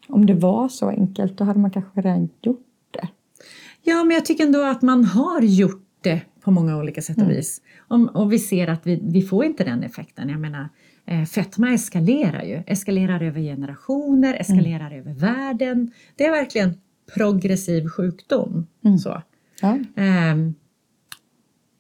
om 0.08 0.26
det 0.26 0.34
var 0.34 0.68
så 0.68 0.90
enkelt 0.90 1.38
då 1.38 1.44
hade 1.44 1.60
man 1.60 1.72
kanske 1.72 2.02
redan 2.02 2.30
gjort 2.42 2.66
det. 2.92 3.08
Ja, 3.82 4.04
men 4.04 4.16
jag 4.16 4.26
tycker 4.26 4.44
ändå 4.44 4.64
att 4.64 4.82
man 4.82 5.06
har 5.06 5.42
gjort 5.42 5.88
det 6.02 6.22
på 6.42 6.52
många 6.52 6.78
olika 6.78 7.02
sätt 7.02 7.22
och 7.22 7.30
vis. 7.30 7.62
Om, 7.88 8.08
och 8.08 8.32
vi 8.32 8.40
ser 8.40 8.68
att 8.68 8.88
vi, 8.88 9.00
vi 9.04 9.22
får 9.22 9.46
inte 9.46 9.64
den 9.64 9.84
effekten. 9.84 10.30
Jag 10.30 10.40
menar, 10.40 10.70
fetma 11.32 11.74
eskalerar 11.74 12.44
ju. 12.44 12.64
Eskalerar 12.68 13.22
över 13.22 13.42
generationer, 13.42 14.34
eskalerar 14.34 14.92
över 14.92 15.14
världen. 15.14 15.92
Det 16.16 16.26
är 16.26 16.32
verkligen 16.32 16.78
progressiv 17.16 17.88
sjukdom. 17.88 18.68
Så. 19.04 19.22
Ja. 19.62 19.80
Ehm, 19.96 20.56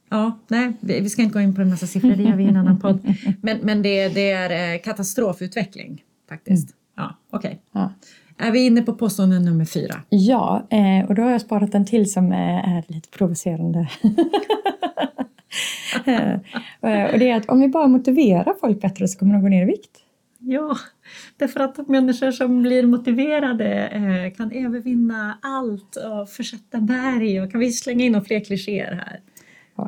ja, 0.09 0.39
nej, 0.47 0.73
vi, 0.79 1.09
ska 1.09 1.21
inte 1.21 1.33
gå 1.33 1.41
in 1.41 1.55
på 1.55 1.61
en 1.61 1.69
massa 1.69 1.87
siffror, 1.87 2.15
det 2.15 2.23
gör 2.23 2.35
vi 2.35 2.43
i 2.43 2.47
en 2.47 2.57
annan 2.57 2.79
podd. 2.79 3.15
Men, 3.41 3.57
men 3.57 3.81
det, 3.81 4.07
det 4.07 4.31
är 4.31 4.73
eh, 4.73 4.81
katastrofutveckling 4.81 6.03
faktiskt. 6.29 6.75
Ja, 6.95 7.17
okej. 7.29 7.61
Ja. 7.71 7.93
Är 8.37 8.51
vi 8.51 8.65
inne 8.65 8.81
på 8.81 8.93
påstående 8.93 9.39
nummer 9.39 9.65
fyra? 9.65 9.95
Ja, 10.09 10.67
eh, 10.69 11.05
och 11.07 11.15
då 11.15 11.21
har 11.21 11.31
jag 11.31 11.41
sparat 11.41 11.75
en 11.75 11.85
till 11.85 12.11
som 12.11 12.31
eh, 12.31 12.77
är 12.77 12.83
lite 12.87 13.09
provocerande. 13.09 13.89
Eh, 16.81 17.03
och 17.13 17.19
det 17.19 17.29
är 17.29 17.35
att 17.35 17.49
om 17.49 17.59
vi 17.59 17.67
bara 17.67 17.87
motiverar 17.87 18.53
folk 18.61 18.81
bättre 18.81 19.07
så 19.07 19.19
kommer 19.19 19.33
de 19.33 19.41
gå 19.41 19.47
ner 19.47 19.63
i 19.63 19.65
vikt. 19.65 19.99
Ja, 20.39 20.77
därför 21.37 21.59
att 21.59 21.87
människor 21.87 22.31
som 22.31 22.61
blir 22.61 22.83
motiverade 22.83 23.87
eh, 23.87 24.37
kan 24.37 24.51
övervinna 24.51 25.37
allt 25.41 25.95
och 25.95 26.29
försätta 26.29 26.77
berg. 26.79 27.41
Och 27.41 27.51
kan 27.51 27.59
vi 27.59 27.71
slänga 27.71 28.05
in 28.05 28.11
några 28.11 28.25
fler 28.25 28.39
klichéer 28.39 28.93
här? 28.93 29.19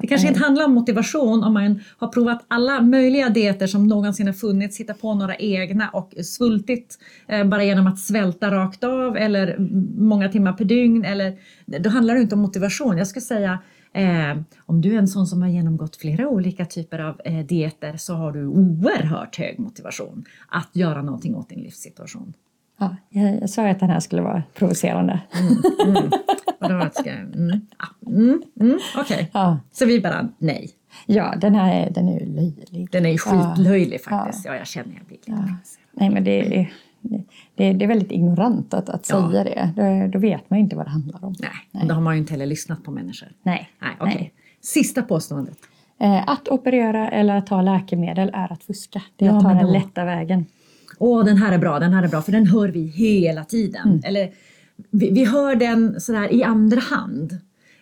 Det 0.02 0.08
kanske 0.08 0.28
inte 0.28 0.40
handlar 0.40 0.66
om 0.66 0.74
motivation 0.74 1.44
om 1.44 1.54
man 1.54 1.80
har 1.98 2.08
provat 2.08 2.46
alla 2.48 2.82
möjliga 2.82 3.30
dieter 3.30 3.68
som 3.68 3.88
någonsin 3.88 4.28
har 4.28 4.34
funnits, 4.34 4.80
hittat 4.80 5.02
på 5.02 5.14
några 5.14 5.36
egna 5.36 5.90
och 5.90 6.14
svultit 6.24 6.98
eh, 7.28 7.44
bara 7.44 7.64
genom 7.64 7.88
att 7.88 8.00
svälta 8.00 8.52
rakt 8.52 8.84
av 8.84 9.18
eller 9.18 9.58
många 9.98 10.30
timmar 10.30 10.54
per 10.54 10.66
dygn. 10.66 11.06
Eller, 11.06 11.34
då 11.66 11.90
handlar 11.90 12.16
det 12.16 12.22
inte 12.22 12.36
om 12.36 12.42
motivation. 12.42 12.98
Jag 12.98 13.08
skulle 13.08 13.22
säga 13.22 13.60
eh, 13.96 14.38
om 14.66 14.82
du 14.82 14.94
är 14.94 14.98
en 14.98 15.08
sån 15.08 15.28
som 15.28 15.42
har 15.42 15.50
genomgått 15.50 15.96
flera 15.96 16.28
olika 16.30 16.66
typer 16.66 17.00
av 17.00 17.22
eh, 17.26 17.40
dieter 17.46 17.98
så 17.98 18.14
har 18.14 18.32
du 18.32 18.48
oerhört 18.48 19.36
hög 19.38 19.60
motivation 19.60 20.26
att 20.50 20.70
göra 20.74 21.02
någonting 21.02 21.36
åt 21.36 21.50
din 21.50 21.60
livssituation. 21.60 22.34
Ja, 22.80 22.96
jag, 23.10 23.42
jag 23.42 23.50
sa 23.50 23.70
att 23.70 23.80
den 23.80 23.90
här 23.90 24.00
skulle 24.00 24.22
vara 24.22 24.44
provocerande. 24.54 25.20
Mm. 25.86 26.04
Och 26.60 26.70
då 26.70 26.90
ska, 26.94 27.10
jag- 27.10 27.36
mm, 27.36 27.62
ah, 27.78 28.08
mm, 28.10 28.42
mm, 28.60 28.80
Okej, 28.98 29.30
Ja, 29.34 29.60
så 29.72 29.86
vi 29.86 30.02
bara 30.02 30.30
nej. 30.38 30.70
ja 31.06 31.36
den 31.42 31.56
här 31.56 31.86
är, 31.86 31.90
den 31.90 32.08
är 32.10 32.20
ju 32.20 32.26
löjlig. 32.26 32.88
Den 32.92 33.06
är 33.06 33.10
ju 33.10 33.18
Ja. 33.26 33.54
skitlöjlig 33.56 34.02
faktiskt. 34.04 34.46
Ja, 34.46 34.56
jag 34.56 34.68
känner 34.68 34.94
jag 34.98 35.06
blir 35.06 35.18
lite 35.18 35.32
Ja. 35.32 35.56
Nej, 35.92 36.10
men 36.10 36.24
det, 36.24 36.60
är- 36.62 36.74
det, 37.56 37.74
det 37.74 37.86
är 37.86 37.88
väldigt 37.88 38.12
ignorant 38.12 38.74
att, 38.74 38.90
att 38.90 39.10
Ja. 39.10 39.30
säga 39.32 39.44
det. 39.44 39.74
Då, 39.76 40.12
då 40.12 40.20
vet 40.20 40.50
man 40.50 40.60
ju 40.60 40.64
inte 40.64 40.76
vad 40.76 40.86
det 40.86 40.90
handlar 40.90 41.26
om. 41.26 41.36
Nej, 41.40 41.50
men 41.72 41.88
då 41.88 41.94
har 41.94 42.02
man 42.02 42.14
ju 42.16 42.20
inte 42.20 42.34
heller 42.34 42.46
lyssnat 42.46 42.84
på 42.84 42.92
människor. 42.92 43.30
Nej. 43.44 43.70
Nej, 43.82 43.92
okej. 44.00 44.34
Sista 44.62 45.02
påståendet. 45.02 45.58
Eh, 46.00 46.30
att 46.30 46.48
operera 46.48 47.10
eller 47.10 47.36
att 47.36 47.48
ta 47.48 47.62
läkemedel 47.62 48.32
är 48.34 48.52
att 48.54 48.64
fuska. 48.64 49.02
Det 49.16 49.26
är 49.26 49.30
Ja, 49.30 49.38
att 49.38 49.44
ta 49.44 49.54
den 49.54 49.72
lätta 49.72 50.06
vägen. 50.06 50.46
Åh, 51.00 51.26
den 51.26 51.38
här 51.38 51.52
är 51.52 51.58
bra, 51.58 51.80
den 51.80 51.94
här 51.94 52.04
är 52.04 52.08
bra, 52.08 52.22
för 52.22 52.32
den 52.32 52.48
hör 52.48 52.68
vi 52.68 52.88
hela 52.88 53.44
tiden. 53.46 53.88
Mm. 53.90 54.02
Eller 54.06 54.32
vi, 54.92 55.12
vi 55.12 55.26
hör 55.26 55.56
den 55.56 56.02
sådär 56.02 56.34
i 56.34 56.44
andra 56.44 56.80
hand. 56.80 57.32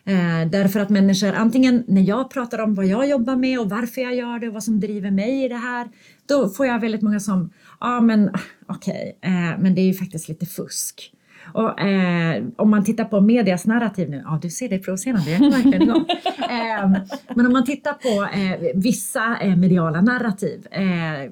Eh, 0.06 0.50
därför 0.52 0.80
att 0.80 0.90
människor, 0.90 1.34
antingen 1.34 1.84
när 1.88 2.02
jag 2.02 2.30
pratar 2.30 2.60
om 2.62 2.76
vad 2.76 2.86
jag 2.86 3.10
jobbar 3.10 3.36
med 3.36 3.60
och 3.60 3.70
varför 3.70 4.02
jag 4.02 4.16
gör 4.16 4.40
det 4.40 4.48
och 4.48 4.54
vad 4.54 4.64
som 4.64 4.80
driver 4.80 5.12
mig 5.12 5.46
i 5.46 5.48
det 5.48 5.56
här, 5.56 5.88
då 6.26 6.50
får 6.50 6.66
jag 6.66 6.80
väldigt 6.80 7.02
många 7.02 7.20
som, 7.20 7.50
ja 7.84 8.02
men 8.02 8.32
okej, 8.67 9.17
eh, 9.22 9.32
men 9.60 9.76
det 9.76 9.82
är 9.82 9.86
ju 9.86 9.93
faktiskt 9.93 10.30
lite 10.30 10.46
fusk. 10.46 11.12
Och, 11.54 11.80
eh, 11.82 12.43
om 12.58 12.69
man 12.69 12.84
tittar 12.84 13.06
på 13.06 13.22
medias 13.22 13.65
narrativ 13.65 14.10
nu, 14.10 14.22
ja 14.26 14.39
du 14.41 14.50
ser 14.50 14.69
det 14.69 14.76
är 14.76 14.80
provocerande, 14.80 15.32
jag 15.32 15.41
är 15.46 15.52
verkligen 15.52 15.82
igång. 15.82 16.06
eh, 16.50 16.91
men 17.36 17.46
om 17.46 17.54
man 17.54 17.65
tittar 17.65 17.93
på 17.93 18.24
eh, 18.39 18.72
vissa 18.76 19.38
eh, 19.41 19.56
mediala 19.56 20.02
narrativ 20.02 20.67
eh, 20.72 21.32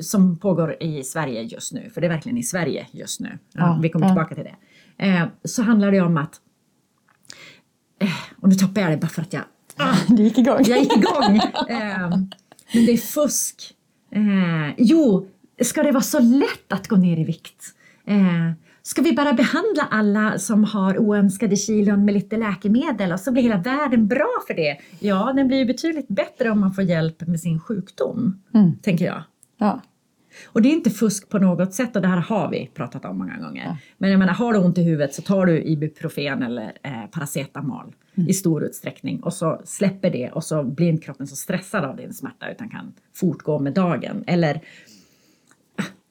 som 0.00 0.38
pågår 0.38 0.82
i 0.82 1.02
Sverige 1.02 1.42
just 1.42 1.72
nu, 1.72 1.90
för 1.94 2.00
det 2.00 2.06
är 2.06 2.08
verkligen 2.08 2.38
i 2.38 2.42
Sverige 2.42 2.86
just 2.92 3.20
nu, 3.20 3.38
ja, 3.52 3.60
Ja, 3.60 3.78
vi 3.82 3.88
kommer 3.88 4.06
ja. 4.06 4.10
tillbaka 4.10 4.34
till 4.34 4.44
det, 4.44 4.56
eh, 5.06 5.24
så 5.44 5.62
handlar 5.62 5.90
det 5.92 6.00
om 6.00 6.16
att, 6.16 6.40
och 8.40 8.48
nu 8.48 8.54
tappar 8.54 8.80
jag 8.80 8.90
det 8.90 8.96
bara 8.96 9.08
för 9.08 9.22
att 9.22 9.32
jag 9.32 9.42
Det 10.08 10.22
gick 10.22 10.38
igång. 10.38 10.58
jag 10.64 10.78
gick 10.78 10.96
igång. 10.96 11.40
Men 12.74 12.86
det 12.86 12.92
är 12.92 12.96
fusk. 12.96 13.74
Jo, 14.76 15.26
ska 15.62 15.82
det 15.82 15.92
vara 15.92 16.02
så 16.02 16.18
lätt 16.20 16.72
att 16.72 16.88
gå 16.88 16.96
ner 16.96 17.16
i 17.20 17.24
vikt? 17.24 17.64
Eh, 18.06 18.50
Ska 18.82 19.02
vi 19.02 19.12
bara 19.12 19.32
behandla 19.32 19.88
alla 19.90 20.38
som 20.38 20.64
har 20.64 20.98
oönskade 20.98 21.56
kilon 21.56 22.04
med 22.04 22.14
lite 22.14 22.36
läkemedel 22.36 23.12
och 23.12 23.20
så 23.20 23.32
blir 23.32 23.42
hela 23.42 23.56
världen 23.56 24.06
bra 24.08 24.28
för 24.46 24.54
det? 24.54 24.76
Ja, 25.00 25.32
den 25.36 25.48
blir 25.48 25.58
ju 25.58 25.64
betydligt 25.64 26.08
bättre 26.08 26.50
om 26.50 26.60
man 26.60 26.72
får 26.74 26.84
hjälp 26.84 27.26
med 27.26 27.40
sin 27.40 27.60
sjukdom, 27.60 28.42
Mm. 28.54 28.76
tänker 28.82 29.04
jag. 29.04 29.22
Ja. 29.58 29.80
Och 30.46 30.62
det 30.62 30.68
är 30.68 30.72
inte 30.72 30.90
fusk 30.90 31.28
på 31.28 31.38
något 31.38 31.74
sätt 31.74 31.96
och 31.96 32.02
det 32.02 32.08
här 32.08 32.16
har 32.20 32.50
vi 32.50 32.70
pratat 32.74 33.04
om 33.04 33.18
många 33.18 33.36
gånger. 33.38 33.64
Ja. 33.64 33.76
Men 33.98 34.10
jag 34.10 34.18
menar, 34.18 34.32
har 34.32 34.52
du 34.52 34.58
ont 34.58 34.78
i 34.78 34.82
huvudet 34.82 35.14
så 35.14 35.22
tar 35.22 35.46
du 35.46 35.62
Ibuprofen 35.64 36.42
eller 36.42 36.72
eh, 36.82 37.06
paracetamol 37.12 37.94
i 38.28 38.32
stor 38.34 38.64
utsträckning 38.64 39.20
och 39.22 39.32
så 39.34 39.60
släpper 39.64 40.10
det 40.10 40.30
och 40.30 40.44
så 40.44 40.64
blir 40.64 40.88
inte 40.88 41.04
kroppen 41.04 41.26
så 41.26 41.36
stressad 41.36 41.84
av 41.84 41.96
din 41.96 42.12
smärta 42.14 42.50
utan 42.50 42.68
kan 42.68 42.92
fortgå 43.14 43.58
med 43.58 43.72
dagen. 43.72 44.24
Eller 44.26 44.60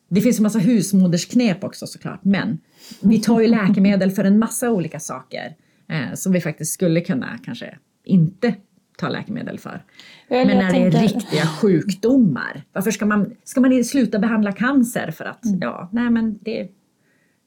det 0.10 0.22
finns 0.22 0.38
en 0.39 0.43
massa 0.43 0.60
husmodersknep 0.60 1.63
också 1.63 1.88
såklart, 1.88 2.19
men 2.24 2.58
vi 3.02 3.19
tar 3.22 3.39
ju 3.41 3.48
läkemedel 3.67 4.12
för 4.12 4.24
en 4.24 4.39
massa 4.39 4.72
olika 4.72 5.00
saker 5.00 5.56
eh, 5.89 6.13
som 6.15 6.32
vi 6.34 6.41
faktiskt 6.41 6.74
skulle 6.74 7.02
kunna 7.02 7.38
kanske 7.45 7.78
inte 8.04 8.56
ta 8.98 9.10
läkemedel 9.10 9.60
för. 9.60 9.84
Eller 10.30 10.45
Men 10.45 10.58
när 10.58 10.72
det 10.72 10.78
är 10.78 10.91
tänker- 10.91 11.15
riktiga 11.19 11.45
sjukdomar, 11.48 12.63
varför 12.74 12.91
ska 12.91 13.06
man, 13.06 13.36
ska 13.43 13.62
man 13.62 13.84
sluta 13.84 14.19
behandla 14.19 14.52
cancer 14.52 15.12
för 15.12 15.26
att, 15.26 15.45
Mm. 15.45 15.60
ja, 15.62 15.89
nej 15.91 16.10
men 16.10 16.39
det, 16.41 16.67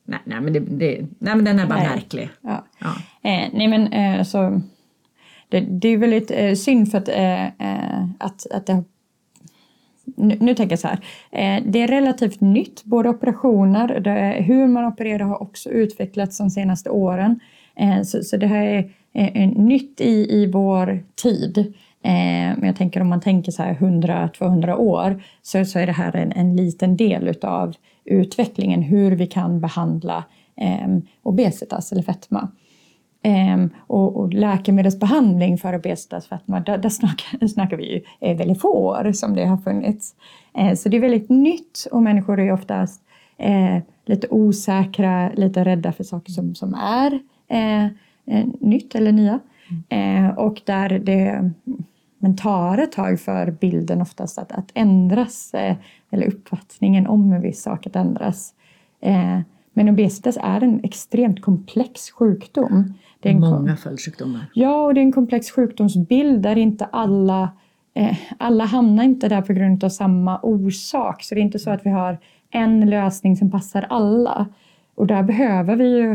nej, 0.04 0.20
nej 0.24 0.40
men 0.40 0.52
det, 0.52 0.60
det 0.60 1.06
nej 1.18 1.36
men 1.36 1.44
den 1.44 1.58
är 1.58 1.66
bara 1.66 1.78
Nej. 1.78 1.88
märklig. 1.88 2.30
Ja. 2.40 2.66
Ja. 2.78 2.94
Eh, 3.30 3.48
nej 3.52 3.68
men 3.68 3.92
eh, 3.92 4.24
så 4.24 4.60
det, 5.48 5.60
det 5.60 5.88
är 5.88 5.96
väldigt 5.98 6.30
eh, 6.30 6.54
synd 6.54 6.90
för 6.90 6.98
att, 6.98 7.08
eh, 7.08 7.44
eh, 7.46 8.04
att, 8.18 8.46
att 8.50 8.66
det 8.66 8.72
har 8.72 8.84
nu, 10.22 10.36
nu 10.40 10.54
tänker 10.54 10.72
jag 10.72 10.78
så 10.78 10.88
här. 10.88 10.98
Eh, 11.30 11.62
det 11.66 11.82
är 11.82 11.88
relativt 11.88 12.40
nytt, 12.40 12.84
både 12.84 13.08
operationer, 13.08 14.00
det, 14.00 14.42
hur 14.42 14.66
man 14.66 14.84
opererar 14.84 15.24
har 15.24 15.42
också 15.42 15.70
utvecklats 15.70 16.38
de 16.38 16.50
senaste 16.50 16.90
åren. 16.90 17.40
Eh, 17.76 18.02
så, 18.02 18.22
så 18.22 18.36
det 18.36 18.46
här 18.46 18.64
är 18.64 18.90
eh, 19.14 19.42
eh 19.42 19.48
nytt 19.48 20.00
i, 20.00 20.42
i 20.42 20.46
vår 20.46 21.04
tid. 21.22 21.58
Eh, 22.04 22.56
men 22.56 22.62
jag 22.62 22.76
tänker 22.76 23.00
om 23.00 23.08
man 23.08 23.20
tänker 23.20 23.52
så 23.52 23.62
här 23.62 23.74
100-200 23.74 24.74
år 24.74 25.22
så, 25.42 25.64
så 25.64 25.78
är 25.78 25.86
det 25.86 25.92
här 25.92 26.16
en, 26.16 26.32
en 26.32 26.56
liten 26.56 26.96
del 26.96 27.28
utav 27.28 27.74
utvecklingen, 28.04 28.82
hur 28.82 29.12
vi 29.12 29.26
kan 29.26 29.60
behandla 29.60 30.24
eh, 30.56 30.88
obesitas 31.22 31.92
eller 31.92 32.02
fetma. 32.02 32.48
Ehm, 33.24 33.70
och, 33.86 34.16
och 34.16 34.34
läkemedelsbehandling 34.34 35.58
för 35.58 35.74
obesitas 35.74 36.26
fetma, 36.26 36.60
där, 36.60 36.78
där 36.78 36.88
snackar, 36.88 37.46
snackar 37.54 37.76
vi 37.76 37.92
ju 37.92 38.02
eh, 38.20 38.36
väldigt 38.36 38.60
få 38.60 38.68
år 38.68 39.12
som 39.12 39.34
det 39.34 39.44
har 39.44 39.56
funnits. 39.56 40.14
Eh, 40.54 40.74
så 40.74 40.88
det 40.88 40.96
är 40.96 41.00
väldigt 41.00 41.30
nytt 41.30 41.86
och 41.92 42.02
människor 42.02 42.40
är 42.40 42.52
oftast 42.52 43.02
eh, 43.36 43.78
lite 44.04 44.26
osäkra, 44.30 45.30
lite 45.34 45.64
rädda 45.64 45.92
för 45.92 46.04
saker 46.04 46.32
som, 46.32 46.54
som 46.54 46.74
är 46.74 47.20
eh, 47.48 47.84
eh, 48.26 48.46
nytt 48.60 48.94
eller 48.94 49.12
nya. 49.12 49.40
Eh, 49.88 50.28
och 50.38 50.60
där 50.64 50.88
det 50.88 51.50
men 52.18 52.36
tar 52.36 52.78
ett 52.78 52.92
tag 52.92 53.20
för 53.20 53.50
bilden 53.50 54.02
oftast 54.02 54.38
att, 54.38 54.52
att 54.52 54.70
ändras 54.74 55.54
eh, 55.54 55.76
eller 56.10 56.26
uppfattningen 56.26 57.06
om 57.06 57.32
en 57.32 57.42
viss 57.42 57.62
sak 57.62 57.86
att 57.86 57.96
ändras. 57.96 58.54
Eh, 59.00 59.40
men 59.72 59.88
obesitas 59.88 60.38
är 60.42 60.60
en 60.60 60.80
extremt 60.84 61.40
komplex 61.42 62.10
sjukdom. 62.10 62.94
Det 63.20 63.28
är 63.28 63.32
kom- 63.32 63.40
Många 63.40 63.76
följdsjukdomar. 63.76 64.46
Ja, 64.54 64.84
och 64.84 64.94
det 64.94 65.00
är 65.00 65.02
en 65.02 65.12
komplex 65.12 65.50
sjukdomsbild 65.50 66.42
där 66.42 66.58
inte 66.58 66.84
alla, 66.84 67.50
eh, 67.94 68.16
alla 68.38 68.64
hamnar 68.64 69.04
inte 69.04 69.28
där 69.28 69.42
på 69.42 69.52
grund 69.52 69.84
av 69.84 69.88
samma 69.88 70.40
orsak. 70.42 71.22
Så 71.22 71.34
det 71.34 71.40
är 71.40 71.42
inte 71.42 71.58
så 71.58 71.70
att 71.70 71.86
vi 71.86 71.90
har 71.90 72.18
en 72.50 72.90
lösning 72.90 73.36
som 73.36 73.50
passar 73.50 73.86
alla. 73.90 74.46
Och 74.94 75.06
där 75.06 75.22
behöver 75.22 75.76
vi 75.76 75.96
ju 75.98 76.12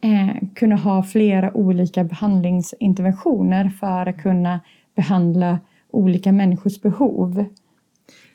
eh, 0.00 0.48
kunna 0.54 0.76
ha 0.76 1.02
flera 1.02 1.56
olika 1.56 2.04
behandlingsinterventioner 2.04 3.68
för 3.68 4.06
att 4.08 4.22
kunna 4.22 4.60
behandla 4.96 5.58
olika 5.90 6.32
människors 6.32 6.80
behov. 6.82 7.44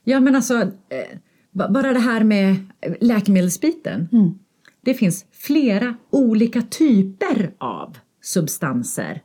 Ja 0.04 0.20
men 0.20 0.36
alltså, 0.36 0.54
eh, 0.62 1.18
ba- 1.52 1.70
bara 1.70 1.94
det 1.94 2.00
här 2.00 2.24
med 2.24 2.56
läkemedelsbiten. 3.02 4.10
Mm. 4.12 4.40
Det 4.86 4.94
finns 4.94 5.26
flera 5.32 5.96
olika 6.10 6.62
typer 6.62 7.54
av 7.58 7.98
substanser 8.22 9.22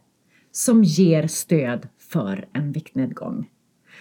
som 0.52 0.84
ger 0.84 1.26
stöd 1.26 1.88
för 1.98 2.48
en 2.52 2.72
viktnedgång. 2.72 3.50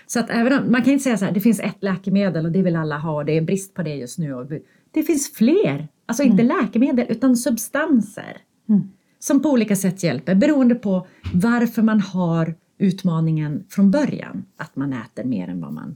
Så 0.05 0.19
att 0.19 0.29
även 0.29 0.53
om, 0.53 0.71
man 0.71 0.83
kan 0.83 0.93
inte 0.93 1.03
säga 1.03 1.17
så 1.17 1.25
här, 1.25 1.31
det 1.31 1.39
finns 1.41 1.59
ett 1.59 1.83
läkemedel 1.83 2.45
och 2.45 2.51
det 2.51 2.61
vill 2.61 2.75
alla 2.75 2.97
ha 2.97 3.15
och 3.15 3.25
det 3.25 3.37
är 3.37 3.41
brist 3.41 3.73
på 3.73 3.83
det 3.83 3.95
just 3.95 4.17
nu. 4.17 4.33
Och 4.33 4.45
det 4.91 5.03
finns 5.03 5.33
fler, 5.33 5.87
alltså 6.05 6.23
inte 6.23 6.43
läkemedel 6.43 7.05
utan 7.09 7.37
substanser 7.37 8.37
Mm. 8.69 8.81
som 9.19 9.41
på 9.41 9.49
olika 9.49 9.75
sätt 9.75 10.03
hjälper 10.03 10.35
beroende 10.35 10.75
på 10.75 11.07
varför 11.33 11.81
man 11.81 12.01
har 12.01 12.55
utmaningen 12.77 13.63
från 13.69 13.91
början. 13.91 14.45
Att 14.57 14.75
man 14.75 14.93
äter 14.93 15.23
mer 15.23 15.47
än 15.47 15.61
vad 15.61 15.73
man 15.73 15.95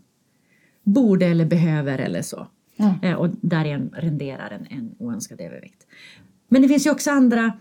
borde 0.83 1.25
eller 1.25 1.45
behöver 1.45 1.97
eller 1.97 2.21
så. 2.21 2.47
Eh, 3.01 3.13
och 3.13 3.29
därigenom 3.41 3.89
renderar 3.97 4.49
en, 4.51 4.77
en 4.77 4.95
oönskad 4.97 5.41
övervikt. 5.41 5.87
Men 6.47 6.61
det 6.61 6.67
finns 6.67 6.85
ju 6.85 6.91
också 6.91 7.11
andra 7.11 7.53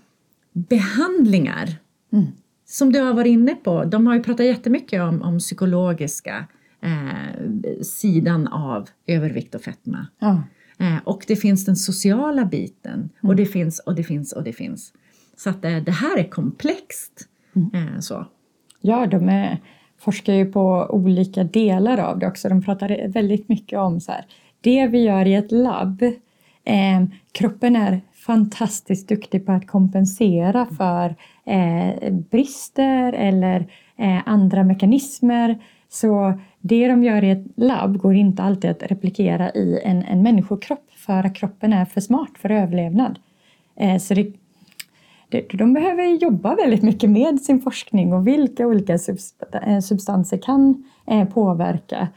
behandlingar 0.53 1.69
Mm. 2.13 2.27
som 2.67 2.93
du 2.93 3.01
har 3.01 3.15
varit 3.15 3.31
inne 3.31 3.55
på. 3.55 3.85
De 3.85 4.07
har 4.07 4.15
ju 4.15 4.23
pratat 4.23 4.47
jättemycket 4.47 5.03
om, 5.03 5.23
om 5.23 5.39
psykologiska 5.39 6.45
eh, 6.83 7.83
sidan 7.83 8.49
av 8.49 8.89
övervikt 9.07 9.55
och 9.55 9.63
fetma. 9.63 10.07
Ja. 10.19 10.43
Eh, 10.79 10.97
och 11.05 11.25
det 11.27 11.37
finns 11.37 11.65
den 11.65 11.77
sociala 11.77 12.45
biten 12.45 13.11
och 13.23 13.37
det 13.37 13.47
finns 13.47 13.79
och 13.79 13.95
det 13.95 14.05
finns 14.05 14.33
och 14.33 14.43
det 14.45 14.53
finns. 14.53 14.93
Så 15.37 15.51
att 15.51 15.65
eh, 15.65 15.77
det 15.77 15.93
här 15.93 16.19
är 16.19 16.31
komplext. 16.31 17.29
Eh, 17.75 18.01
så. 18.01 18.27
Ja, 18.81 19.07
de 19.07 19.29
är, 19.29 19.59
forskar 19.99 20.33
ju 20.33 20.53
på 20.53 20.87
olika 20.91 21.45
delar 21.45 21.99
av 21.99 22.19
det 22.19 22.27
också. 22.27 22.49
De 22.49 22.63
pratar 22.63 23.09
väldigt 23.09 23.49
mycket 23.49 23.79
om 23.79 24.01
så 24.01 24.13
här, 24.13 24.25
det 24.61 24.87
vi 24.87 25.03
gör 25.03 25.27
i 25.27 25.35
ett 25.35 25.53
labb. 25.53 26.03
Eh, 26.65 27.03
kroppen 27.33 27.77
är 27.77 28.01
fantastiskt 28.15 29.09
duktig 29.09 29.47
på 29.47 29.53
att 29.53 29.67
kompensera 29.67 30.67
för 30.67 31.15
eh, 31.45 32.13
brister 32.31 33.13
eller 33.13 33.67
eh, 33.97 34.19
andra 34.29 34.65
mekanismer. 34.65 35.59
Så 35.89 36.39
det 36.61 36.89
de 36.89 37.05
gör 37.05 37.25
i 37.25 37.31
ett 37.31 37.47
labb 37.57 37.99
går 37.99 38.15
inte 38.15 38.43
alltid 38.43 38.71
att 38.71 38.83
replikera 38.83 39.51
i 39.51 39.81
en, 39.85 40.03
en 40.05 40.23
människokropp 40.23 40.87
för 40.97 41.27
att 41.27 41.35
kroppen 41.35 41.73
är 41.73 41.85
för 41.85 42.01
smart 42.01 42.31
för 42.39 42.51
överlevnad. 42.51 43.19
Eh, 43.77 43.99
så 43.99 44.15
det, 44.15 44.33
det- 45.29 45.49
de 45.53 45.73
behöver 45.73 46.05
jobba 46.23 46.55
väldigt 46.55 46.83
mycket 46.83 47.11
med 47.11 47.41
sin 47.41 47.61
forskning 47.61 48.13
och 48.13 48.27
vilka 48.27 48.67
olika 48.67 48.93
eh, 49.67 49.81
substanser 49.81 50.39
kan 50.39 50.85
eh, 51.07 51.25
påverka 51.29 52.09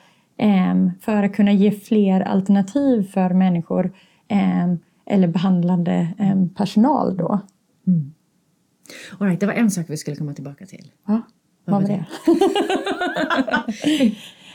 för 1.01 1.23
att 1.23 1.35
kunna 1.35 1.51
ge 1.51 1.71
fler 1.71 2.21
alternativ 2.21 3.11
för 3.11 3.29
människor 3.29 3.93
eh, 4.27 4.73
eller 5.05 5.27
behandlande 5.27 6.07
eh, 6.19 6.45
personal 6.55 7.17
då. 7.17 7.39
All 9.19 9.27
right, 9.27 9.39
det 9.39 9.45
var 9.45 9.53
en 9.53 9.71
sak 9.71 9.85
vi 9.89 9.97
skulle 9.97 10.15
komma 10.17 10.33
tillbaka 10.33 10.65
till. 10.65 10.91
Ja, 11.07 11.21
vad 11.65 11.81
var 11.81 11.87
det? 11.89 12.05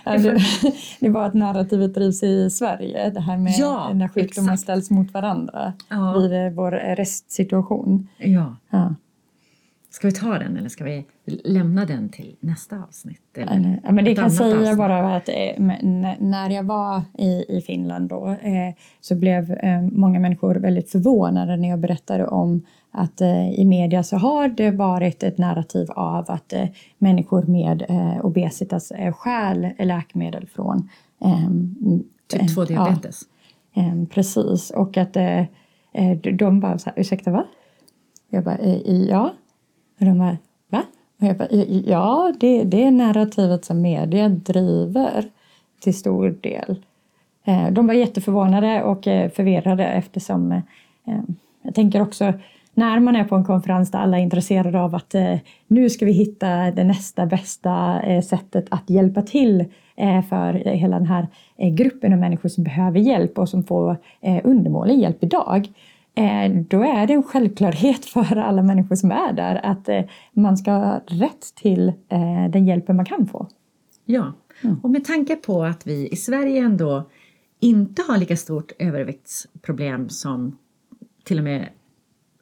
Det, 0.04 0.38
det 1.00 1.08
var 1.08 1.24
att 1.26 1.34
narrativet 1.34 1.94
drivs 1.94 2.22
i 2.22 2.50
Sverige, 2.50 3.10
det 3.10 3.20
här 3.20 3.36
med 3.36 3.52
Ja, 3.58 3.92
när 3.94 4.08
sjukdomar 4.08 4.52
exakt. 4.52 4.62
ställs 4.62 4.90
mot 4.90 5.12
varandra 5.14 5.72
Ja. 5.88 6.18
vid 6.18 6.54
vår 6.54 6.70
restsituation. 6.70 8.08
Ja. 8.18 8.56
Ja. 8.70 8.94
Ska 9.90 10.06
vi 10.06 10.12
ta 10.12 10.38
den 10.38 10.56
eller 10.56 10.68
ska 10.68 10.84
vi 10.84 11.06
lämna 11.26 11.84
den 11.84 12.08
till 12.08 12.36
nästa 12.40 12.82
avsnitt? 12.82 13.38
Eller? 13.38 13.80
Ja, 13.84 13.92
men 13.92 14.04
det 14.04 14.14
kan 14.14 14.30
säga 14.30 14.60
avsnitt? 14.60 14.78
bara 14.78 15.16
att 15.16 15.28
eh, 15.28 15.34
när 16.18 16.50
jag 16.50 16.62
var 16.62 17.02
i, 17.18 17.56
i 17.58 17.62
Finland 17.66 18.08
då 18.08 18.28
eh, 18.28 18.74
så 19.00 19.14
blev 19.14 19.52
eh, 19.52 19.82
många 19.82 20.20
människor 20.20 20.54
väldigt 20.54 20.90
förvånade 20.90 21.56
när 21.56 21.68
jag 21.68 21.78
berättade 21.78 22.26
om 22.26 22.66
att 22.90 23.20
eh, 23.20 23.50
i 23.50 23.64
media 23.64 24.02
så 24.02 24.16
har 24.16 24.48
det 24.48 24.70
varit 24.70 25.22
ett 25.22 25.38
narrativ 25.38 25.90
av 25.90 26.24
att 26.30 26.52
människor 26.98 27.42
med 27.42 27.84
obesitas 28.22 28.90
eh, 28.90 29.12
stjäl 29.12 29.68
läkemedel 29.78 30.46
från 30.46 30.88
eh, 31.24 31.50
Typ 32.26 32.54
2 32.54 32.60
ja, 32.60 32.66
diabetes? 32.66 33.20
eh, 33.76 34.04
precis, 34.10 34.70
och 34.70 34.96
att 34.96 35.16
de 36.38 36.60
bara 36.60 36.78
så 36.78 36.90
här, 36.90 37.00
ursäkta 37.00 37.30
va? 37.30 37.44
Jag 38.30 38.44
bara, 38.44 38.58
ja. 38.84 39.34
Och 40.00 40.06
de 40.06 40.18
bara, 40.18 40.36
va? 40.68 40.82
Och 41.20 41.26
jag 41.26 41.36
bara, 41.36 41.48
ja, 41.86 42.32
det, 42.40 42.64
det 42.64 42.84
är 42.84 42.90
narrativet 42.90 43.64
som 43.64 43.80
media 43.80 44.28
driver 44.28 45.24
till 45.80 45.94
stor 45.94 46.36
del. 46.40 46.84
Eh, 47.44 47.70
de 47.70 47.86
var 47.86 47.94
jätteförvånade 47.94 48.82
och 48.82 49.06
eh, 49.06 49.30
förvirrade 49.30 49.86
eftersom 49.86 50.52
eh, 50.52 50.62
jag 51.62 51.74
tänker 51.74 52.02
också 52.02 52.32
när 52.78 53.00
man 53.00 53.16
är 53.16 53.24
på 53.24 53.36
en 53.36 53.44
konferens 53.44 53.90
där 53.90 53.98
alla 53.98 54.18
är 54.18 54.22
intresserade 54.22 54.80
av 54.80 54.94
att 54.94 55.14
eh, 55.14 55.36
nu 55.66 55.90
ska 55.90 56.06
vi 56.06 56.12
hitta 56.12 56.70
det 56.70 56.84
nästa 56.84 57.26
bästa 57.26 58.02
eh, 58.02 58.22
sättet 58.22 58.66
att 58.70 58.90
hjälpa 58.90 59.22
till 59.22 59.64
eh, 59.96 60.22
för 60.22 60.52
hela 60.54 60.98
den 60.98 61.06
här 61.06 61.26
gruppen 61.70 62.12
av 62.12 62.18
människor 62.18 62.48
som 62.48 62.64
behöver 62.64 63.00
hjälp 63.00 63.38
och 63.38 63.48
som 63.48 63.64
får 63.64 63.96
undermålig 64.44 64.98
hjälp 64.98 65.24
idag 65.24 65.68
eh, 66.18 66.50
då 66.68 66.82
är 66.82 67.06
det 67.06 67.12
en 67.12 67.22
självklarhet 67.22 68.04
för 68.04 68.36
alla 68.36 68.62
människor 68.62 68.96
som 68.96 69.10
är 69.10 69.32
där 69.32 69.60
att 69.66 69.88
eh, 69.88 70.02
man 70.32 70.56
ska 70.56 70.70
ha 70.70 71.00
rätt 71.06 71.54
till 71.54 71.88
eh, 71.88 72.50
den 72.50 72.66
hjälpen 72.66 72.96
man 72.96 73.04
kan 73.04 73.26
få. 73.26 73.48
Ja, 74.04 74.32
mm. 74.64 74.80
och 74.82 74.90
med 74.90 75.04
tanke 75.04 75.36
på 75.36 75.64
att 75.64 75.86
vi 75.86 76.08
i 76.08 76.16
Sverige 76.16 76.60
ändå 76.60 77.10
inte 77.60 78.02
har 78.02 78.18
lika 78.18 78.36
stort 78.36 78.72
överviktsproblem 78.78 80.08
som 80.08 80.58
till 81.24 81.38
och 81.38 81.44
med 81.44 81.68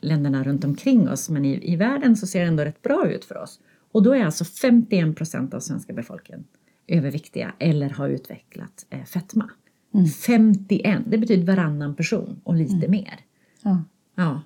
länderna 0.01 0.45
runt 0.45 0.65
omkring 0.65 1.09
oss, 1.09 1.31
men 1.31 1.45
i, 1.45 1.73
i 1.73 1.77
världen 1.77 2.17
så 2.17 2.27
ser 2.27 2.41
det 2.41 2.47
ändå 2.47 2.65
rätt 2.65 2.83
bra 2.83 3.09
ut 3.09 3.25
för 3.25 3.43
oss. 3.43 3.61
Och 3.93 4.03
då 4.03 4.13
är 4.13 4.25
alltså 4.25 4.45
51 4.45 5.17
procent 5.17 5.55
av 5.55 5.61
svenska 5.61 5.93
befolkningen 5.93 6.45
överviktiga 6.89 7.53
eller 7.59 7.91
har 7.91 8.09
utvecklat 8.09 8.87
eh, 8.91 9.05
fetma. 9.05 9.51
Mm. 9.95 10.07
51, 10.07 11.03
det 11.07 11.19
betyder 11.19 11.47
varannan 11.47 11.95
person 11.95 12.41
och 12.45 12.55
lite 12.55 12.75
mm. 12.75 12.91
mer. 12.91 13.21
Ja. 13.67 13.85
ja. 14.17 14.43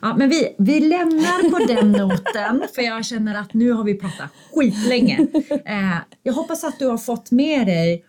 Ja, 0.00 0.16
men 0.16 0.28
vi, 0.28 0.54
vi 0.58 0.80
lämnar 0.80 1.50
på 1.50 1.72
den 1.72 1.92
noten 1.92 2.62
för 2.74 2.82
jag 2.82 3.04
känner 3.04 3.34
att 3.34 3.54
nu 3.54 3.72
har 3.72 3.84
vi 3.84 3.94
pratat 3.94 4.30
skitlänge. 4.54 5.26
Eh, 5.64 5.96
jag 6.22 6.32
hoppas 6.32 6.64
att 6.64 6.78
du 6.78 6.86
har 6.86 6.98
fått 6.98 7.30
med 7.30 7.66
dig 7.66 8.04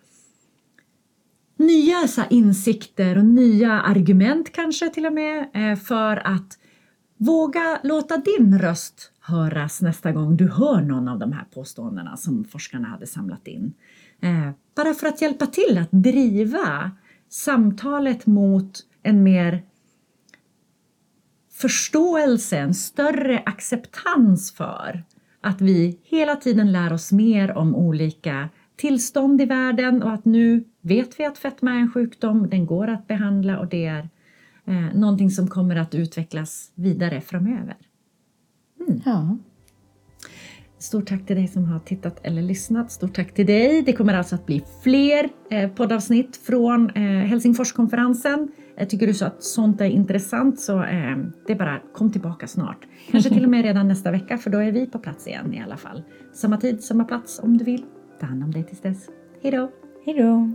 nya 1.58 2.08
så 2.08 2.22
insikter 2.30 3.18
och 3.18 3.26
nya 3.26 3.82
argument 3.82 4.52
kanske 4.52 4.90
till 4.90 5.06
och 5.06 5.14
med 5.14 5.50
eh, 5.54 5.80
för 5.80 6.28
att 6.28 6.58
våga 7.18 7.80
låta 7.84 8.18
din 8.18 8.60
röst 8.60 9.12
höras 9.20 9.82
nästa 9.82 10.12
gång 10.12 10.38
du 10.38 10.48
hör 10.48 10.82
någon 10.82 11.08
av 11.08 11.20
de 11.20 11.32
här 11.32 11.46
påståendena 11.54 12.18
som 12.18 12.44
forskarna 12.44 12.88
hade 12.88 13.08
samlat 13.08 13.48
in. 13.48 13.74
Eh, 14.22 14.52
bara 14.76 14.94
för 14.94 15.08
att 15.08 15.22
hjälpa 15.22 15.46
till 15.46 15.78
att 15.78 15.90
driva 15.92 16.92
samtalet 17.30 18.26
mot 18.26 18.80
en 19.04 19.24
mer 19.24 19.64
förståelse, 21.62 22.58
en 22.58 22.74
större 22.74 23.44
acceptans 23.46 24.52
för 24.52 25.04
att 25.42 25.62
vi 25.62 26.00
hela 26.04 26.36
tiden 26.36 26.72
lär 26.72 26.94
oss 26.94 27.12
mer 27.12 27.58
om 27.58 27.76
olika 27.76 28.50
tillstånd 28.76 29.42
i 29.42 29.46
världen 29.46 30.04
och 30.04 30.12
att 30.12 30.26
nu 30.26 30.64
vet 30.82 31.20
vi 31.20 31.26
att 31.26 31.38
fetma 31.38 31.72
är 31.72 31.80
en 31.80 31.92
sjukdom, 31.92 32.50
den 32.50 32.66
går 32.66 32.88
att 32.88 33.08
behandla 33.08 33.60
och 33.60 33.68
det 33.68 33.86
är 33.86 34.10
eh, 34.66 34.94
någonting 34.94 35.32
som 35.32 35.48
kommer 35.48 35.76
att 35.76 35.96
utvecklas 35.96 36.72
vidare 36.76 37.22
framöver. 37.22 37.78
Mm. 38.80 39.02
Ja. 39.06 39.38
Stort 40.80 41.08
tack 41.08 41.26
till 41.26 41.36
dig 41.36 41.48
som 41.48 41.66
har 41.66 41.80
tittat 41.80 42.20
eller 42.24 42.42
lyssnat. 42.42 42.92
Stort 42.92 43.16
tack 43.16 43.34
till 43.34 43.46
dig. 43.46 43.82
Det 43.82 43.94
kommer 43.94 44.14
alltså 44.14 44.36
att 44.36 44.46
bli 44.46 44.64
fler 44.84 45.30
eh, 45.52 45.70
poddavsnitt 45.70 46.38
från 46.38 46.90
eh, 46.90 47.02
Helsingforskonferensen. 47.02 48.52
Jag 48.82 48.90
tycker 48.90 49.08
du 49.08 49.14
så 49.14 49.26
att 49.26 49.44
sånt 49.44 49.82
är 49.82 49.86
intressant 49.86 50.60
så 50.60 50.84
eh, 50.84 51.18
det 51.48 51.54
är 51.54 51.56
bara 51.56 51.82
kom 51.94 52.12
tillbaka 52.12 52.48
snart. 52.48 52.88
Kanske 53.12 53.30
till 53.30 53.44
och 53.44 53.50
med 53.50 53.64
redan 53.64 53.88
nästa 53.88 54.12
vecka 54.12 54.38
för 54.38 54.50
då 54.50 54.58
är 54.58 54.72
vi 54.72 54.86
på 54.86 55.00
plats 55.00 55.28
igen 55.28 55.54
i 55.54 55.62
alla 55.62 55.78
fall. 55.78 56.04
Samma 56.34 56.58
tid, 56.58 56.84
samma 56.84 57.06
plats 57.06 57.40
om 57.40 57.58
du 57.58 57.64
vill. 57.64 57.86
Ta 58.20 58.26
hand 58.26 58.44
om 58.44 58.52
dig 58.52 58.64
tills 58.64 58.82
dess. 58.82 59.10
Hej 59.44 59.52
då! 59.52 59.72
Hej 60.06 60.16
då! 60.18 60.54